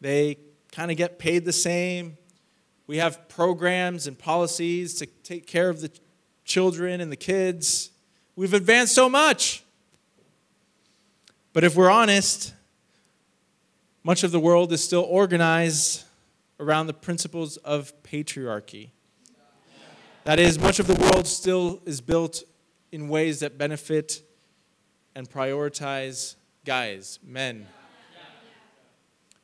they 0.00 0.36
kind 0.72 0.90
of 0.90 0.96
get 0.96 1.18
paid 1.18 1.44
the 1.44 1.52
same. 1.52 2.16
We 2.86 2.96
have 2.96 3.28
programs 3.28 4.06
and 4.06 4.18
policies 4.18 4.94
to 4.94 5.06
take 5.06 5.46
care 5.46 5.68
of 5.68 5.80
the 5.80 5.90
children 6.44 7.00
and 7.00 7.12
the 7.12 7.16
kids. 7.16 7.90
We've 8.34 8.54
advanced 8.54 8.94
so 8.94 9.08
much. 9.08 9.62
But 11.52 11.64
if 11.64 11.76
we're 11.76 11.90
honest, 11.90 12.54
much 14.02 14.24
of 14.24 14.32
the 14.32 14.40
world 14.40 14.72
is 14.72 14.82
still 14.82 15.02
organized 15.02 16.04
around 16.58 16.86
the 16.86 16.94
principles 16.94 17.58
of 17.58 17.92
patriarchy. 18.02 18.90
That 20.24 20.38
is, 20.38 20.58
much 20.58 20.78
of 20.78 20.86
the 20.86 20.94
world 20.94 21.26
still 21.26 21.82
is 21.84 22.00
built 22.00 22.42
in 22.90 23.08
ways 23.08 23.40
that 23.40 23.58
benefit 23.58 24.22
and 25.14 25.28
prioritize 25.28 26.36
guys, 26.64 27.18
men. 27.22 27.66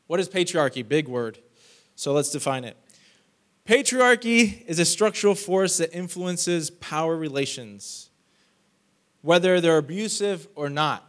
What 0.08 0.18
is 0.18 0.28
patriarchy? 0.28 0.86
Big 0.86 1.06
word. 1.06 1.38
So 1.94 2.12
let's 2.12 2.30
define 2.30 2.64
it. 2.64 2.76
Patriarchy 3.66 4.64
is 4.66 4.78
a 4.78 4.84
structural 4.84 5.34
force 5.34 5.76
that 5.76 5.92
influences 5.92 6.70
power 6.70 7.14
relations, 7.16 8.08
whether 9.20 9.60
they're 9.60 9.76
abusive 9.76 10.48
or 10.54 10.70
not. 10.70 11.04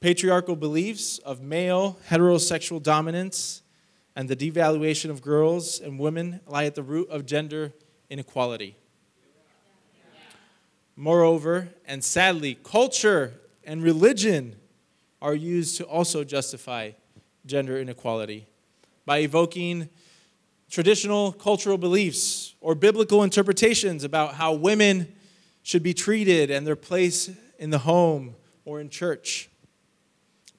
Patriarchal 0.00 0.54
beliefs 0.54 1.16
of 1.18 1.40
male 1.40 1.96
heterosexual 2.10 2.82
dominance 2.82 3.62
and 4.14 4.28
the 4.28 4.36
devaluation 4.36 5.08
of 5.08 5.22
girls 5.22 5.80
and 5.80 5.98
women 5.98 6.40
lie 6.46 6.66
at 6.66 6.74
the 6.74 6.82
root 6.82 7.08
of 7.08 7.24
gender 7.24 7.72
inequality. 8.10 8.76
Moreover, 10.94 11.70
and 11.86 12.04
sadly, 12.04 12.58
culture 12.62 13.32
and 13.64 13.82
religion 13.82 14.56
are 15.22 15.34
used 15.34 15.78
to 15.78 15.84
also 15.84 16.22
justify 16.22 16.90
gender 17.46 17.78
inequality 17.78 18.46
by 19.06 19.18
evoking 19.18 19.88
traditional 20.70 21.32
cultural 21.32 21.78
beliefs 21.78 22.54
or 22.60 22.74
biblical 22.74 23.22
interpretations 23.22 24.02
about 24.04 24.34
how 24.34 24.52
women 24.52 25.14
should 25.62 25.82
be 25.82 25.94
treated 25.94 26.50
and 26.50 26.66
their 26.66 26.76
place 26.76 27.30
in 27.58 27.70
the 27.70 27.78
home 27.78 28.34
or 28.64 28.80
in 28.80 28.88
church. 28.88 29.48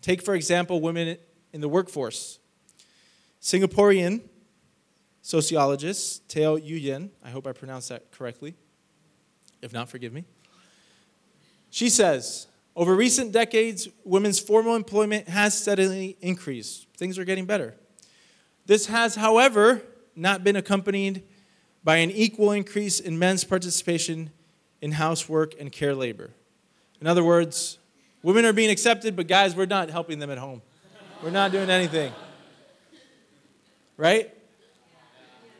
Take, 0.01 0.21
for 0.21 0.35
example, 0.35 0.81
women 0.81 1.17
in 1.51 1.61
the 1.61 1.69
workforce. 1.69 2.39
Singaporean 3.41 4.21
sociologist 5.21 6.27
Teo 6.29 6.55
You 6.55 6.79
Yenn, 6.79 7.09
I 7.23 7.29
hope 7.29 7.47
I 7.47 7.51
pronounced 7.51 7.89
that 7.89 8.11
correctly. 8.11 8.55
If 9.61 9.73
not, 9.73 9.89
forgive 9.89 10.13
me. 10.13 10.25
She 11.71 11.89
says, 11.89 12.47
over 12.75 12.95
recent 12.95 13.31
decades, 13.31 13.87
women's 14.03 14.39
formal 14.39 14.75
employment 14.75 15.29
has 15.29 15.57
steadily 15.57 16.17
increased. 16.21 16.87
Things 16.97 17.17
are 17.17 17.23
getting 17.23 17.45
better. 17.45 17.75
This 18.65 18.87
has, 18.87 19.15
however, 19.15 19.81
not 20.15 20.43
been 20.43 20.55
accompanied 20.55 21.23
by 21.83 21.97
an 21.97 22.11
equal 22.11 22.51
increase 22.51 22.99
in 22.99 23.17
men's 23.17 23.43
participation 23.43 24.31
in 24.81 24.93
housework 24.93 25.53
and 25.59 25.71
care 25.71 25.95
labor. 25.95 26.31
In 26.99 27.07
other 27.07 27.23
words, 27.23 27.77
women 28.23 28.43
are 28.43 28.53
being 28.53 28.69
accepted, 28.71 29.15
but 29.15 29.27
guys, 29.27 29.55
we're 29.55 29.67
not 29.67 29.89
helping 29.89 30.19
them 30.19 30.31
at 30.31 30.37
home. 30.37 30.61
We're 31.23 31.29
not 31.29 31.51
doing 31.51 31.69
anything. 31.69 32.11
Right? 33.97 34.33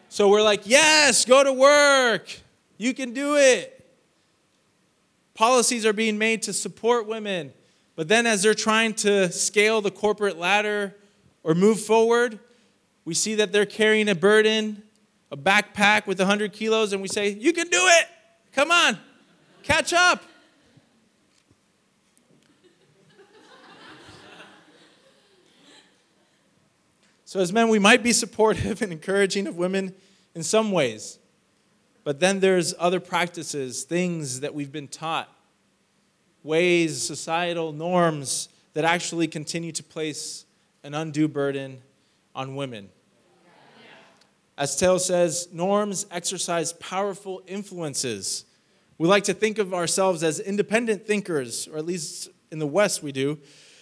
So 0.10 0.30
we're 0.30 0.42
like, 0.42 0.62
yes, 0.66 1.26
go 1.26 1.44
to 1.44 1.54
work. 1.54 2.30
You 2.78 2.94
can 2.94 3.14
do 3.14 3.38
it. 3.38 3.75
Policies 5.36 5.86
are 5.86 5.94
being 5.94 6.18
made 6.18 6.42
to 6.44 6.54
support 6.54 7.06
women. 7.06 7.54
But 7.96 8.08
then, 8.08 8.26
as 8.26 8.42
they're 8.42 8.54
trying 8.54 8.94
to 8.96 9.32
scale 9.32 9.82
the 9.82 9.92
corporate 9.92 10.38
ladder 10.38 10.96
or 11.44 11.54
move 11.54 11.80
forward, 11.80 12.40
we 13.04 13.14
see 13.14 13.36
that 13.36 13.52
they're 13.52 13.66
carrying 13.66 14.10
a 14.10 14.16
burden, 14.16 14.82
a 15.32 15.38
backpack 15.38 16.08
with 16.08 16.20
100 16.20 16.54
kilos, 16.54 16.94
and 16.94 17.02
we 17.02 17.08
say, 17.08 17.30
You 17.30 17.54
can 17.54 17.68
do 17.68 17.80
it! 17.82 18.08
Come 18.54 18.72
on, 18.72 18.98
catch 19.64 19.94
up. 19.94 20.24
So, 27.26 27.42
as 27.42 27.52
men, 27.52 27.68
we 27.68 27.80
might 27.80 28.02
be 28.02 28.14
supportive 28.14 28.82
and 28.82 28.94
encouraging 28.94 29.48
of 29.48 29.58
women 29.58 29.94
in 30.34 30.44
some 30.44 30.72
ways. 30.72 31.20
But 32.06 32.20
then 32.20 32.40
there's 32.40 32.76
other 32.78 33.00
practices, 33.00 33.84
things 33.84 34.42
that 34.42 34.54
we've 34.54 34.72
been 34.72 34.88
taught, 34.88 35.28
ways, 36.44 37.02
societal 37.02 37.74
norms 37.74 38.48
that 38.74 38.86
actually 38.86 39.28
continue 39.28 39.72
to 39.72 39.84
place 39.84 40.46
an 40.84 40.94
undue 40.94 41.28
burden 41.28 41.82
on 42.36 42.56
women. 42.56 42.90
As 44.56 44.76
Taylor 44.76 45.00
says, 45.00 45.50
norms 45.52 46.06
exercise 46.12 46.74
powerful 46.74 47.42
influences. 47.48 48.46
We 49.00 49.08
like 49.08 49.24
to 49.24 49.34
think 49.34 49.58
of 49.58 49.74
ourselves 49.74 50.24
as 50.24 50.40
independent 50.40 51.08
thinkers, 51.08 51.68
or 51.68 51.80
at 51.80 51.88
least 51.88 52.30
in 52.52 52.60
the 52.60 52.68
West 52.68 53.02
we 53.02 53.14
do, 53.14 53.40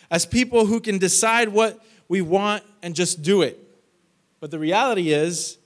as 0.10 0.26
people 0.26 0.66
who 0.66 0.80
can 0.80 0.98
decide 0.98 1.50
what 1.50 1.86
we 2.08 2.22
want 2.22 2.64
and 2.82 2.96
just 2.96 3.22
do 3.22 3.42
it. 3.42 3.60
But 4.40 4.50
the 4.50 4.60
reality 4.60 5.12
is 5.12 5.58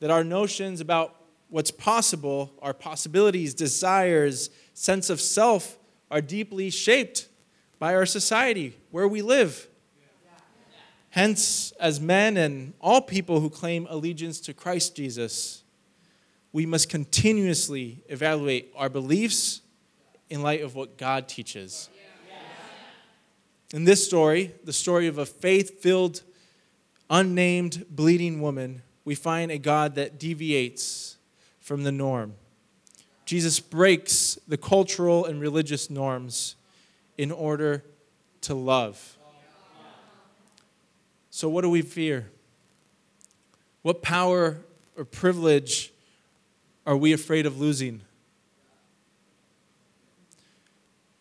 that 0.00 0.10
our 0.10 0.24
notions 0.24 0.80
about 0.80 1.17
what's 1.48 1.70
possible, 1.70 2.52
our 2.62 2.74
possibilities, 2.74 3.54
desires, 3.54 4.50
sense 4.74 5.10
of 5.10 5.20
self 5.20 5.78
are 6.10 6.20
deeply 6.20 6.70
shaped 6.70 7.28
by 7.78 7.94
our 7.94 8.06
society, 8.06 8.76
where 8.90 9.08
we 9.08 9.22
live. 9.22 9.68
Hence, 11.10 11.72
as 11.80 12.00
men 12.00 12.36
and 12.36 12.74
all 12.80 13.00
people 13.00 13.40
who 13.40 13.50
claim 13.50 13.86
allegiance 13.88 14.40
to 14.40 14.54
Christ 14.54 14.94
Jesus, 14.94 15.62
we 16.52 16.66
must 16.66 16.88
continuously 16.88 18.02
evaluate 18.08 18.72
our 18.76 18.88
beliefs 18.88 19.62
in 20.28 20.42
light 20.42 20.62
of 20.62 20.74
what 20.74 20.98
God 20.98 21.28
teaches. 21.28 21.88
In 23.72 23.84
this 23.84 24.04
story, 24.04 24.54
the 24.64 24.72
story 24.72 25.06
of 25.08 25.18
a 25.18 25.26
faith 25.26 25.82
filled, 25.82 26.22
unnamed, 27.10 27.84
bleeding 27.90 28.40
woman, 28.40 28.82
we 29.04 29.14
find 29.14 29.50
a 29.50 29.58
God 29.58 29.94
that 29.96 30.18
deviates 30.18 31.17
from 31.68 31.82
the 31.82 31.92
norm. 31.92 32.32
Jesus 33.26 33.60
breaks 33.60 34.38
the 34.48 34.56
cultural 34.56 35.26
and 35.26 35.38
religious 35.38 35.90
norms 35.90 36.56
in 37.18 37.30
order 37.30 37.84
to 38.40 38.54
love. 38.54 39.18
So, 41.28 41.46
what 41.50 41.60
do 41.60 41.68
we 41.68 41.82
fear? 41.82 42.30
What 43.82 44.00
power 44.00 44.56
or 44.96 45.04
privilege 45.04 45.92
are 46.86 46.96
we 46.96 47.12
afraid 47.12 47.44
of 47.44 47.60
losing? 47.60 48.00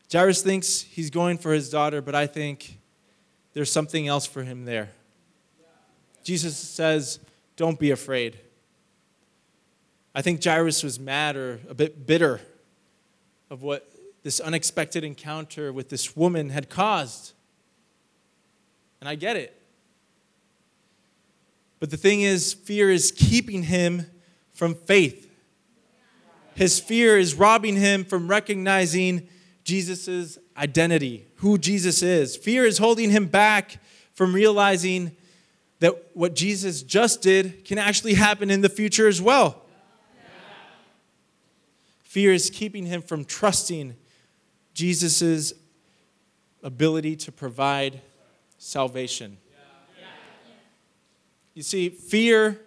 Jairus 0.10 0.41
thinks 0.41 0.79
he's 0.79 1.10
going 1.10 1.39
for 1.39 1.51
his 1.51 1.69
daughter, 1.69 2.01
but 2.01 2.15
I 2.15 2.25
think 2.25 2.79
there's 3.51 3.69
something 3.69 4.07
else 4.07 4.25
for 4.25 4.43
him 4.43 4.63
there. 4.63 4.91
Jesus 6.23 6.55
says, 6.55 7.19
Don't 7.57 7.77
be 7.77 7.91
afraid. 7.91 8.39
I 10.17 10.23
think 10.23 10.43
Jairus 10.43 10.82
was 10.82 10.99
mad 10.99 11.36
or 11.36 11.60
a 11.69 11.75
bit 11.75 12.08
bitter 12.08 12.41
of 13.51 13.62
what 13.62 13.88
this 14.23 14.39
unexpected 14.39 15.03
encounter 15.03 15.71
with 15.71 15.89
this 15.89 16.17
woman 16.17 16.49
had 16.49 16.71
caused. 16.71 17.34
And 18.99 19.08
I 19.08 19.13
get 19.13 19.36
it. 19.36 19.62
But 21.80 21.91
the 21.91 21.97
thing 21.97 22.21
is, 22.21 22.51
fear 22.51 22.89
is 22.89 23.12
keeping 23.12 23.62
him 23.62 24.08
from 24.56 24.73
faith. 24.73 25.30
His 26.56 26.80
fear 26.80 27.19
is 27.19 27.36
robbing 27.36 27.75
him 27.75 28.03
from 28.03 28.27
recognizing 28.27 29.27
Jesus' 29.63 30.39
identity, 30.58 31.27
who 31.36 31.60
Jesus 31.60 32.01
is. 32.01 32.36
Fear 32.36 32.65
is 32.65 32.80
holding 32.80 33.12
him 33.12 33.27
back 33.27 33.77
from 34.15 34.34
realizing 34.34 35.15
that 35.77 35.93
what 36.15 36.34
Jesus 36.34 36.82
just 36.82 37.21
did 37.21 37.63
can 37.65 37.77
actually 37.77 38.15
happen 38.15 38.49
in 38.49 38.62
the 38.62 38.69
future 38.69 39.08
as 39.08 39.21
well. 39.21 39.62
Fear 42.17 42.34
is 42.34 42.49
keeping 42.49 42.88
him 42.88 43.03
from 43.03 43.25
trusting 43.25 43.95
Jesus' 44.73 45.53
ability 46.63 47.15
to 47.15 47.32
provide 47.32 48.01
salvation. 48.58 49.38
You 51.53 51.62
see, 51.62 51.89
fear 51.89 52.60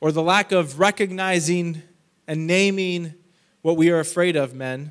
or 0.00 0.10
the 0.10 0.20
lack 0.20 0.50
of 0.50 0.80
recognizing 0.80 1.80
and 2.26 2.48
naming 2.48 3.14
what 3.62 3.76
we 3.76 3.88
are 3.92 4.00
afraid 4.00 4.34
of, 4.34 4.52
men, 4.52 4.90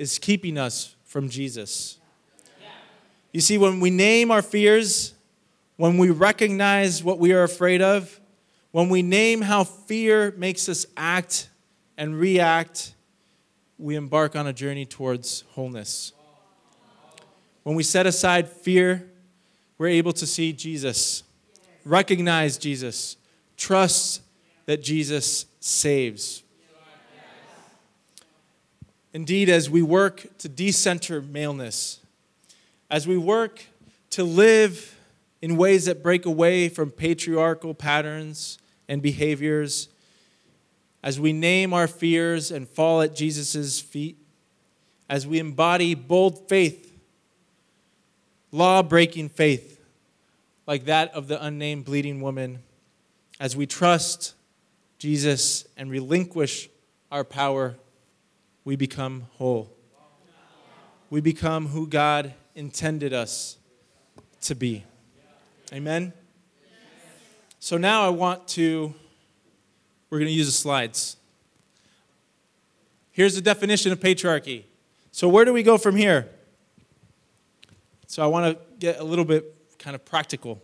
is 0.00 0.18
keeping 0.18 0.58
us 0.58 0.96
from 1.04 1.28
Jesus. 1.28 2.00
You 3.32 3.40
see, 3.40 3.56
when 3.56 3.78
we 3.78 3.90
name 3.90 4.32
our 4.32 4.42
fears, 4.42 5.14
when 5.76 5.96
we 5.96 6.10
recognize 6.10 7.04
what 7.04 7.20
we 7.20 7.32
are 7.32 7.44
afraid 7.44 7.82
of, 7.82 8.18
when 8.72 8.88
we 8.88 9.02
name 9.02 9.42
how 9.42 9.62
fear 9.62 10.34
makes 10.36 10.68
us 10.68 10.86
act 10.96 11.50
and 12.02 12.18
react, 12.18 12.96
we 13.78 13.94
embark 13.94 14.34
on 14.34 14.48
a 14.48 14.52
journey 14.52 14.84
towards 14.84 15.44
wholeness. 15.52 16.12
When 17.62 17.76
we 17.76 17.84
set 17.84 18.08
aside 18.08 18.48
fear, 18.48 19.08
we're 19.78 19.86
able 19.86 20.12
to 20.14 20.26
see 20.26 20.52
Jesus, 20.52 21.22
recognize 21.84 22.58
Jesus, 22.58 23.16
trust 23.56 24.20
that 24.66 24.82
Jesus 24.82 25.46
saves. 25.60 26.42
Indeed, 29.12 29.48
as 29.48 29.70
we 29.70 29.80
work 29.80 30.26
to 30.38 30.48
decenter 30.48 31.22
maleness, 31.22 32.00
as 32.90 33.06
we 33.06 33.16
work 33.16 33.62
to 34.10 34.24
live 34.24 34.98
in 35.40 35.56
ways 35.56 35.84
that 35.84 36.02
break 36.02 36.26
away 36.26 36.68
from 36.68 36.90
patriarchal 36.90 37.74
patterns 37.74 38.58
and 38.88 39.00
behaviors, 39.00 39.88
as 41.02 41.18
we 41.18 41.32
name 41.32 41.72
our 41.72 41.88
fears 41.88 42.50
and 42.50 42.68
fall 42.68 43.02
at 43.02 43.14
Jesus' 43.14 43.80
feet, 43.80 44.16
as 45.08 45.26
we 45.26 45.38
embody 45.38 45.94
bold 45.94 46.48
faith, 46.48 46.92
law 48.50 48.82
breaking 48.82 49.28
faith, 49.28 49.80
like 50.66 50.84
that 50.84 51.12
of 51.14 51.28
the 51.28 51.42
unnamed 51.44 51.84
bleeding 51.84 52.20
woman, 52.20 52.62
as 53.40 53.56
we 53.56 53.66
trust 53.66 54.34
Jesus 54.98 55.66
and 55.76 55.90
relinquish 55.90 56.68
our 57.10 57.24
power 57.24 57.76
we 58.64 58.76
become 58.76 59.26
whole. 59.32 59.70
We 61.10 61.20
become 61.20 61.66
who 61.66 61.86
God 61.86 62.32
intended 62.54 63.12
us 63.12 63.58
to 64.42 64.54
be. 64.54 64.84
Amen? 65.72 66.12
So 67.58 67.76
now 67.76 68.06
I 68.06 68.10
want 68.10 68.46
to, 68.48 68.94
we're 70.12 70.18
going 70.18 70.28
to 70.28 70.34
use 70.34 70.44
the 70.44 70.52
slides. 70.52 71.16
Here's 73.12 73.34
the 73.34 73.40
definition 73.40 73.92
of 73.92 73.98
patriarchy. 73.98 74.64
So, 75.10 75.26
where 75.26 75.46
do 75.46 75.54
we 75.54 75.62
go 75.62 75.78
from 75.78 75.96
here? 75.96 76.28
So, 78.08 78.22
I 78.22 78.26
want 78.26 78.54
to 78.54 78.62
get 78.78 79.00
a 79.00 79.04
little 79.04 79.24
bit 79.24 79.56
kind 79.78 79.94
of 79.94 80.04
practical. 80.04 80.62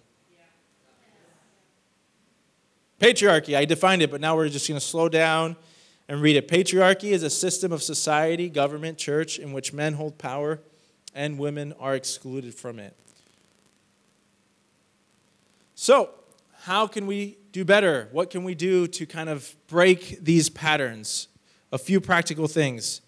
Patriarchy, 3.00 3.56
I 3.56 3.64
defined 3.64 4.02
it, 4.02 4.10
but 4.10 4.20
now 4.20 4.36
we're 4.36 4.50
just 4.50 4.68
going 4.68 4.78
to 4.78 4.84
slow 4.86 5.08
down 5.08 5.56
and 6.08 6.20
read 6.20 6.36
it. 6.36 6.46
Patriarchy 6.46 7.12
is 7.12 7.22
a 7.22 7.30
system 7.30 7.72
of 7.72 7.82
society, 7.82 8.50
government, 8.50 8.98
church 8.98 9.38
in 9.38 9.54
which 9.54 9.72
men 9.72 9.94
hold 9.94 10.18
power 10.18 10.60
and 11.14 11.38
women 11.38 11.72
are 11.80 11.94
excluded 11.94 12.54
from 12.54 12.78
it. 12.78 12.94
So, 15.74 16.10
how 16.62 16.86
can 16.86 17.06
we 17.06 17.38
do 17.52 17.64
better? 17.64 18.08
What 18.12 18.30
can 18.30 18.44
we 18.44 18.54
do 18.54 18.86
to 18.88 19.06
kind 19.06 19.28
of 19.28 19.54
break 19.68 20.22
these 20.22 20.48
patterns? 20.48 21.28
A 21.72 21.78
few 21.78 22.00
practical 22.00 22.48
things. 22.48 23.00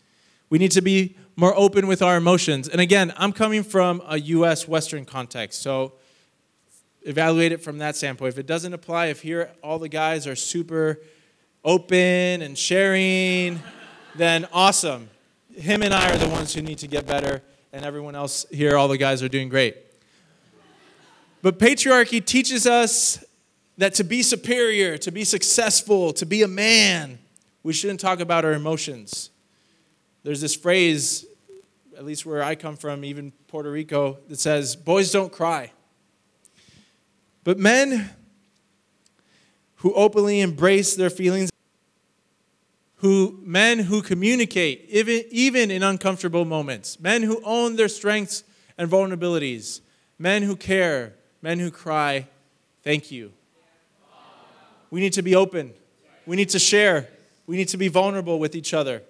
We 0.49 0.59
need 0.59 0.71
to 0.73 0.83
be 0.83 1.17
more 1.37 1.55
open 1.57 1.87
with 1.87 2.03
our 2.03 2.17
emotions. 2.17 2.69
And 2.69 2.81
again, 2.81 3.13
I'm 3.17 3.33
coming 3.33 3.63
from 3.63 4.03
a 4.07 4.19
US 4.19 4.69
Western 4.69 5.05
context, 5.05 5.63
so 5.63 5.95
evaluate 7.03 7.53
it 7.53 7.63
from 7.63 7.79
that 7.79 7.97
standpoint. 7.97 8.35
If 8.35 8.39
it 8.39 8.47
doesn't 8.47 8.73
apply, 8.73 9.07
if 9.07 9.23
here 9.23 9.51
all 9.63 9.79
the 9.79 9.89
guys 9.89 10.27
are 10.27 10.37
super 10.37 11.01
open 11.65 12.43
and 12.43 12.57
sharing, 12.57 13.61
then 14.17 14.47
awesome. 14.53 15.09
Him 15.55 15.83
and 15.83 15.93
I 15.93 16.13
are 16.13 16.19
the 16.19 16.29
ones 16.29 16.55
who 16.55 16.63
need 16.63 16.79
to 16.79 16.87
get 16.87 17.07
better, 17.07 17.43
and 17.73 17.85
everyone 17.85 18.15
else 18.15 18.47
here, 18.51 18.77
all 18.77 18.89
the 18.89 18.99
guys 18.99 19.23
are 19.23 19.29
doing 19.29 19.49
great. 19.49 19.77
But 21.43 21.59
patriarchy 21.59 22.25
teaches 22.25 22.67
us 22.67 23.25
that 23.81 23.95
to 23.95 24.05
be 24.05 24.23
superior, 24.23 24.99
to 24.99 25.11
be 25.11 25.25
successful, 25.25 26.13
to 26.13 26.27
be 26.27 26.43
a 26.43 26.49
man, 26.49 27.19
we 27.63 27.73
shouldn't 27.73 27.99
talk 27.99 28.21
about 28.21 28.45
our 28.45 28.53
emotions. 28.53 29.31
There's 30.23 30.43
this 30.43 30.55
phrase, 30.55 31.25
at 31.97 32.05
least 32.05 32.27
where 32.27 32.43
I 32.43 32.57
come 32.57 32.77
from, 32.77 33.07
even 33.07 33.33
Puerto 33.49 33.71
Rico, 33.71 34.19
that 34.29 34.39
says, 34.39 34.77
Boys 34.77 35.11
don't 35.11 35.33
cry. 35.33 35.73
But 37.43 37.59
men 37.59 38.11
who 39.77 39.95
openly 39.95 40.43
embrace 40.43 40.95
their 40.95 41.09
feelings, 41.09 41.51
who 42.97 43.41
men 43.43 43.79
who 43.79 44.03
communicate 44.03 44.85
even, 44.91 45.25
even 45.31 45.71
in 45.71 45.83
uncomfortable 45.83 46.45
moments, 46.45 47.01
men 47.01 47.23
who 47.23 47.41
own 47.45 47.77
their 47.77 47.89
strengths 47.89 48.45
and 48.77 48.91
vulnerabilities, 48.91 49.81
men 50.19 50.43
who 50.43 50.55
care, 50.55 51.15
men 51.41 51.59
who 51.59 51.71
cry, 51.71 52.29
thank 52.85 53.11
you. 53.11 53.33
We 54.91 55.01
need 55.01 55.13
to 55.15 55.23
be 55.23 55.35
open. 55.35 55.73
We 56.27 56.37
need 56.37 56.51
to 56.51 56.59
share. 56.59 57.09
We 57.47 57.57
need 57.57 57.69
to 57.69 57.77
be 57.77 57.89
vulnerable 57.89 58.39
with 58.39 58.55
each 58.55 58.75
other. 58.75 59.03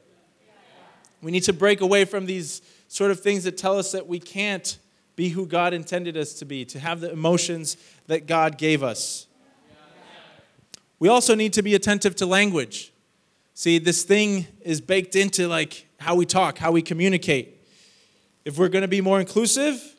We 1.23 1.31
need 1.31 1.45
to 1.45 1.53
break 1.53 1.81
away 1.81 2.05
from 2.05 2.27
these 2.27 2.63
sort 2.89 3.11
of 3.11 3.21
things 3.21 3.45
that 3.45 3.57
tell 3.57 3.79
us 3.79 3.93
that 3.93 4.07
we 4.07 4.19
can't 4.19 4.79
be 5.17 5.29
who 5.29 5.47
God 5.47 5.75
intended 5.75 6.17
us 6.17 6.35
to 6.35 6.45
be, 6.45 6.65
to 6.67 6.79
have 6.79 7.01
the 7.01 7.13
emotions 7.13 7.77
that 8.07 8.27
God 8.27 8.57
gave 8.57 8.83
us. 8.83 9.27
We 10.99 11.09
also 11.09 11.35
need 11.35 11.53
to 11.55 11.63
be 11.63 11.75
attentive 11.75 12.17
to 12.17 12.27
language. 12.27 12.93
See, 13.55 13.79
this 13.79 14.03
thing 14.03 14.47
is 14.63 14.81
baked 14.81 15.17
into 15.17 15.49
like 15.49 15.87
how 15.99 16.15
we 16.15 16.25
talk, 16.25 16.59
how 16.59 16.73
we 16.73 16.83
communicate. 16.83 17.67
If 18.45 18.59
we're 18.59 18.69
going 18.69 18.83
to 18.83 18.89
be 18.89 19.01
more 19.03 19.21
inclusive 19.21 19.97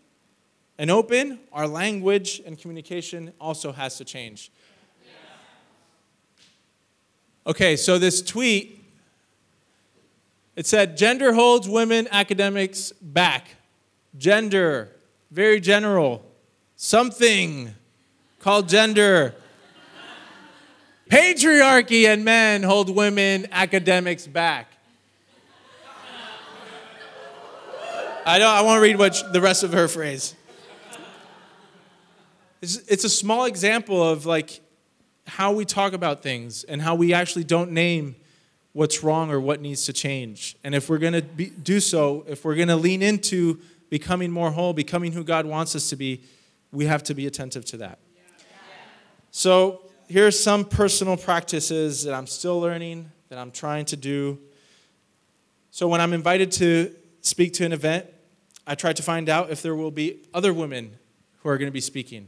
and 0.78 0.90
open, 0.90 1.40
our 1.54 1.68
language 1.68 2.42
and 2.46 2.58
communication 2.58 3.34
also 3.40 3.72
has 3.72 3.98
to 3.98 4.06
change. 4.06 4.52
Okay, 7.46 7.76
so 7.76 7.98
this 7.98 8.22
tweet 8.22 8.82
it 10.56 10.68
said 10.68 10.98
gender 10.98 11.34
holds 11.34 11.68
women 11.68 12.08
academics 12.12 12.92
back. 13.02 13.48
Gender, 14.18 14.90
very 15.32 15.60
general. 15.60 16.24
Something 16.76 17.74
called 18.40 18.68
gender. 18.68 19.34
Patriarchy 21.10 22.06
and 22.06 22.24
men 22.24 22.64
hold 22.64 22.90
women 22.90 23.48
academics 23.52 24.28
back. 24.28 24.68
I 28.26 28.38
don't. 28.38 28.56
I 28.56 28.62
want 28.62 28.78
to 28.78 28.82
read 28.82 29.00
what 29.00 29.34
the 29.34 29.42
rest 29.42 29.64
of 29.64 29.74
her 29.74 29.88
phrase. 29.88 30.36
It's, 32.62 32.78
it's 32.88 33.04
a 33.04 33.10
small 33.10 33.46
example 33.46 34.08
of 34.08 34.28
like 34.28 34.62
how 35.28 35.52
we 35.52 35.66
talk 35.66 35.94
about 35.94 36.24
things 36.24 36.64
and 36.64 36.82
how 36.82 36.96
we 36.96 37.14
actually 37.14 37.44
don't 37.44 37.72
name 37.72 38.16
what's 38.74 39.04
wrong 39.04 39.32
or 39.32 39.40
what 39.40 39.62
needs 39.62 39.86
to 39.86 39.94
change. 39.94 40.56
And 40.64 40.74
if 40.74 40.90
we're 40.90 40.98
going 40.98 41.14
to 41.14 41.22
do 41.22 41.80
so, 41.80 42.26
if 42.28 42.46
we're 42.46 42.56
going 42.56 42.70
to 42.70 42.76
lean 42.76 43.02
into 43.02 43.60
becoming 43.90 44.32
more 44.32 44.52
whole, 44.52 44.74
becoming 44.74 45.12
who 45.12 45.24
God 45.24 45.46
wants 45.46 45.76
us 45.76 45.90
to 45.90 45.96
be, 45.96 46.22
we 46.72 46.86
have 46.86 47.04
to 47.04 47.14
be 47.14 47.28
attentive 47.28 47.66
to 47.66 47.78
that. 47.78 48.00
So, 49.32 49.82
here's 50.08 50.38
some 50.38 50.66
personal 50.66 51.16
practices 51.16 52.04
that 52.04 52.14
I'm 52.14 52.28
still 52.28 52.60
learning, 52.60 53.12
that 53.30 53.38
I'm 53.38 53.52
trying 53.52 53.86
to 53.86 53.96
do. 53.96 54.40
So, 55.72 55.88
when 55.88 56.02
I'm 56.02 56.14
invited 56.14 56.52
to 56.54 56.94
speak 57.22 57.54
to 57.54 57.66
an 57.66 57.72
event, 57.72 58.08
I 58.68 58.76
try 58.76 58.94
to 58.94 59.04
find 59.04 59.30
out 59.30 59.50
if 59.50 59.62
there 59.62 59.76
will 59.76 59.92
be 59.92 60.20
other 60.34 60.54
women 60.54 60.98
who 61.40 61.50
are 61.50 61.58
going 61.58 61.68
to 61.68 61.74
be 61.74 61.82
speaking. 61.82 62.28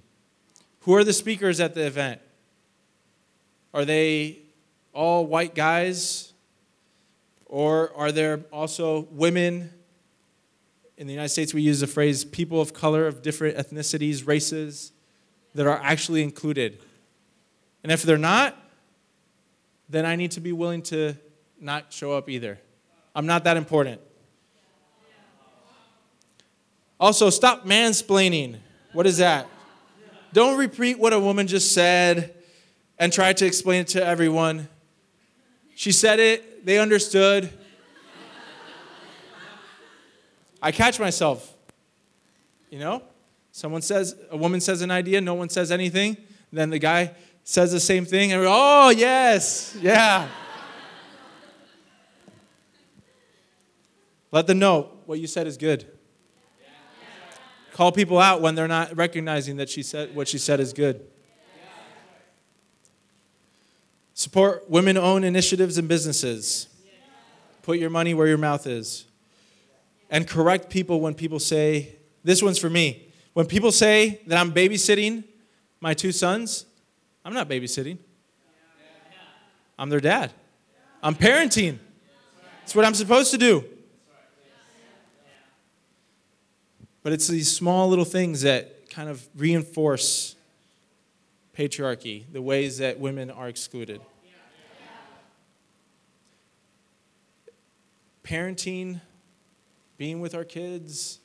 Who 0.82 0.96
are 0.96 1.04
the 1.04 1.14
speakers 1.14 1.60
at 1.60 1.76
the 1.76 1.86
event? 1.86 2.22
Are 3.74 3.86
they 3.86 4.40
all 4.94 5.26
white 5.26 5.56
guys? 5.56 6.34
Or 7.46 7.92
are 7.96 8.12
there 8.12 8.42
also 8.52 9.08
women? 9.12 9.72
In 10.98 11.08
the 11.08 11.14
United 11.14 11.30
States, 11.30 11.54
we 11.54 11.62
use 11.62 11.80
the 11.80 11.88
phrase 11.88 12.24
people 12.24 12.62
of 12.62 12.74
color 12.74 13.08
of 13.08 13.22
different 13.22 13.58
ethnicities, 13.58 14.28
races, 14.28 14.92
that 15.56 15.66
are 15.66 15.80
actually 15.84 16.24
included. 16.24 16.80
And 17.84 17.92
if 17.92 18.04
they're 18.04 18.18
not, 18.18 18.58
then 19.90 20.06
I 20.06 20.16
need 20.16 20.32
to 20.32 20.40
be 20.40 20.52
willing 20.52 20.82
to 20.84 21.16
not 21.60 21.92
show 21.92 22.14
up 22.14 22.30
either. 22.30 22.60
I'm 23.16 23.26
not 23.26 23.44
that 23.44 23.58
important. 23.58 24.02
Also, 27.00 27.30
stop 27.30 27.66
mansplaining. 27.66 28.60
What 28.94 29.06
is 29.06 29.18
that? 29.18 29.48
Don't 30.32 30.58
repeat 30.58 30.98
what 30.98 31.14
a 31.14 31.20
woman 31.20 31.48
just 31.48 31.74
said 31.74 32.34
and 33.00 33.12
tried 33.12 33.38
to 33.38 33.46
explain 33.46 33.82
it 33.82 33.88
to 33.90 34.06
everyone. 34.06 34.68
She 35.76 35.92
said 35.92 36.20
it, 36.20 36.66
they 36.66 36.80
understood. 36.80 37.50
I 40.62 40.72
catch 40.72 41.00
myself. 41.00 41.54
You 42.70 42.80
know? 42.80 43.04
Someone 43.52 43.82
says, 43.82 44.16
a 44.32 44.38
woman 44.38 44.62
says 44.62 44.82
an 44.82 44.90
idea, 44.90 45.22
no 45.22 45.34
one 45.34 45.50
says 45.50 45.72
anything. 45.72 46.18
Then 46.52 46.70
the 46.70 46.80
guy 46.80 47.16
says 47.44 47.72
the 47.72 47.80
same 47.80 48.06
thing, 48.06 48.32
and 48.32 48.42
we 48.42 48.48
go, 48.48 48.54
oh, 48.56 48.90
yes, 48.90 49.78
yeah. 49.80 50.28
Let 54.32 54.48
them 54.48 54.58
know 54.58 54.90
what 55.06 55.20
you 55.20 55.28
said 55.28 55.46
is 55.46 55.58
good. 55.58 55.86
Call 57.74 57.92
people 57.92 58.20
out 58.20 58.42
when 58.42 58.56
they're 58.56 58.68
not 58.68 58.96
recognizing 58.96 59.58
that 59.58 59.70
she 59.70 59.84
said 59.84 60.16
what 60.16 60.28
she 60.28 60.38
said 60.38 60.60
is 60.60 60.74
good. 60.74 61.06
Support 64.14 64.70
women 64.70 64.98
owned 64.98 65.26
initiatives 65.26 65.78
and 65.78 65.88
businesses. 65.88 66.68
Put 67.64 67.80
your 67.80 67.90
money 67.90 68.14
where 68.14 68.28
your 68.28 68.38
mouth 68.38 68.68
is. 68.68 69.06
And 70.10 70.28
correct 70.28 70.70
people 70.70 71.00
when 71.00 71.16
people 71.16 71.40
say, 71.40 71.96
this 72.24 72.44
one's 72.44 72.60
for 72.60 72.70
me. 72.70 73.08
When 73.34 73.48
people 73.48 73.72
say 73.72 74.22
that 74.28 74.38
I'm 74.38 74.52
babysitting 74.52 75.24
my 75.80 75.94
two 75.94 76.12
sons, 76.12 76.66
I'm 77.26 77.34
not 77.34 77.50
babysitting. 77.50 77.98
I'm 79.80 79.90
their 79.90 80.00
dad. 80.00 80.32
I'm 81.02 81.16
parenting. 81.16 81.80
It's 82.62 82.76
what 82.76 82.86
I'm 82.86 82.94
supposed 82.94 83.32
to 83.32 83.38
do. 83.38 83.64
But 87.02 87.12
it's 87.12 87.28
these 87.28 87.54
small 87.54 87.90
little 87.90 88.06
things 88.06 88.44
that 88.44 88.90
kind 88.90 89.10
of 89.10 89.28
reinforce 89.36 90.33
patriarchy, 91.58 92.26
the 92.32 92.42
ways 92.42 92.80
that 92.80 93.00
women 93.00 93.30
are 93.30 93.48
excluded. 93.48 94.02
Parenting, 98.24 99.02
being 99.98 100.20
with 100.20 100.34
our 100.34 100.46
kids, 100.46 101.20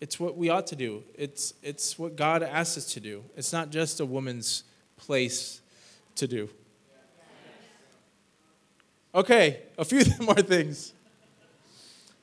it's 0.00 0.20
what 0.20 0.36
we 0.36 0.48
ought 0.48 0.66
to 0.68 0.76
do. 0.76 1.02
It's, 1.14 1.54
it's 1.62 1.98
what 1.98 2.16
God 2.16 2.42
asks 2.42 2.78
us 2.78 2.92
to 2.94 3.00
do. 3.00 3.24
It's 3.36 3.52
not 3.52 3.70
just 3.70 4.00
a 4.00 4.06
woman's 4.06 4.64
place 4.96 5.60
to 6.16 6.26
do. 6.26 6.48
Okay, 9.14 9.62
a 9.78 9.84
few 9.84 10.02
more 10.20 10.34
things. 10.34 10.92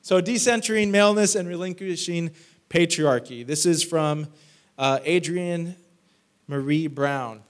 So, 0.02 0.20
decentering 0.20 0.90
maleness 0.90 1.34
and 1.34 1.48
relinquishing 1.48 2.30
patriarchy. 2.68 3.44
This 3.44 3.66
is 3.66 3.82
from 3.82 4.28
uh, 4.78 5.00
Adrienne 5.06 5.76
Maree 6.48 6.92
Brown. 6.92 7.42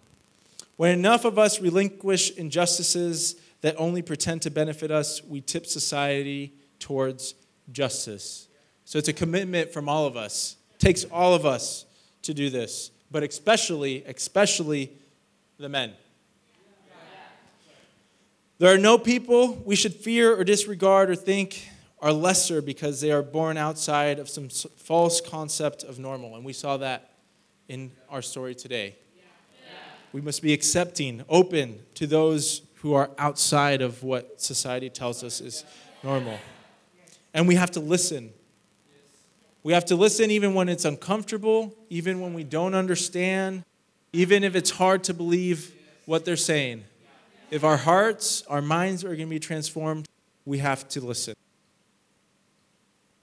When 0.77 0.91
enough 0.91 1.25
of 1.25 1.39
us 1.39 1.61
relinquish 1.61 2.31
injustices 2.33 3.37
that 3.61 3.77
only 3.79 4.03
pretend 4.03 4.43
to 4.43 4.51
benefit 4.51 4.91
us, 4.91 5.23
we 5.25 5.41
tip 5.41 5.67
society 5.67 6.53
towards 6.79 7.35
justice. 7.73 8.49
So 8.85 8.99
it's 8.99 9.09
a 9.09 9.13
commitment 9.13 9.73
from 9.73 9.89
all 9.89 10.07
of 10.07 10.17
us. 10.17 10.57
It 10.75 10.81
takes 10.81 11.05
all 11.05 11.35
of 11.35 11.47
us 11.47 11.87
to 12.23 12.35
do 12.35 12.51
this, 12.51 12.91
but 13.11 13.23
especially, 13.23 14.05
especially 14.05 14.91
the 15.59 15.69
men. 15.69 15.93
There 18.59 18.73
are 18.73 18.79
no 18.79 18.99
people 18.99 19.63
we 19.65 19.77
should 19.77 19.95
fear 19.95 20.39
or 20.39 20.45
disregard 20.45 21.11
or 21.11 21.17
think 21.17 21.69
are 22.01 22.13
lesser 22.13 22.61
because 22.61 23.01
they 23.01 23.11
are 23.11 23.23
born 23.23 23.57
outside 23.57 24.19
of 24.19 24.29
some 24.29 24.49
false 24.49 25.21
concept 25.21 25.83
of 25.83 25.99
normal. 25.99 26.37
And 26.37 26.45
we 26.45 26.53
saw 26.53 26.77
that 26.77 27.14
in 27.69 27.91
our 28.09 28.23
story 28.23 28.55
today. 28.55 28.97
We 30.13 30.21
must 30.21 30.43
be 30.43 30.53
accepting, 30.53 31.25
open 31.29 31.81
to 31.95 32.07
those 32.07 32.63
who 32.77 32.95
are 32.95 33.11
outside 33.19 33.83
of 33.83 34.03
what 34.03 34.41
society 34.41 34.91
tells 34.91 35.25
us 35.25 35.41
is 35.41 35.65
normal. 36.03 36.39
And 37.33 37.49
we 37.49 37.57
have 37.57 37.73
to 37.73 37.81
listen. 37.81 38.33
We 39.63 39.73
have 39.73 39.87
to 39.87 39.97
listen 39.97 40.31
even 40.31 40.55
when 40.55 40.69
it's 40.69 40.85
uncomfortable, 40.85 41.75
even 41.89 42.21
when 42.21 42.35
we 42.35 42.45
don't 42.45 42.75
understand, 42.75 43.65
even 44.13 44.45
if 44.45 44.55
it's 44.55 44.71
hard 44.71 45.03
to 45.05 45.15
believe 45.15 45.75
what 46.07 46.25
they're 46.25 46.37
saying. 46.37 46.85
If 47.51 47.65
our 47.65 47.79
hearts, 47.79 48.43
our 48.49 48.63
minds 48.63 49.05
are 49.05 49.09
going 49.09 49.21
to 49.21 49.27
be 49.27 49.41
transformed, 49.41 50.07
we 50.45 50.59
have 50.59 50.87
to 50.91 51.01
listen. 51.01 51.35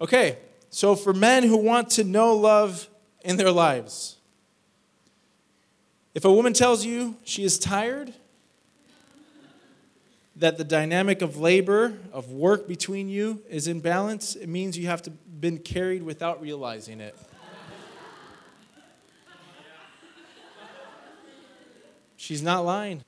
Okay, 0.02 0.40
so 0.72 0.96
for 0.96 1.14
men 1.14 1.44
who 1.44 1.58
want 1.58 1.92
to 1.92 2.04
know 2.04 2.36
love 2.36 2.90
in 3.24 3.38
their 3.38 3.52
lives, 3.52 4.18
if 6.14 6.26
a 6.26 6.32
woman 6.32 6.54
tells 6.54 6.86
you 6.86 7.16
she 7.24 7.44
is 7.44 7.58
tired, 7.58 8.14
that 10.36 10.58
the 10.58 10.64
dynamic 10.64 11.22
of 11.22 11.38
labor, 11.38 11.94
of 12.12 12.32
work 12.32 12.68
between 12.68 13.10
you 13.10 13.42
is 13.50 13.68
in 13.68 13.80
balance, 13.80 14.36
it 14.36 14.50
means 14.50 14.78
you 14.78 14.88
have 14.88 15.02
to 15.04 15.12
been 15.42 15.58
carried 15.58 16.04
without 16.04 16.40
realizing 16.40 17.02
it. 17.02 17.16
She's 22.16 22.44
not 22.44 22.64
lying. 22.64 23.04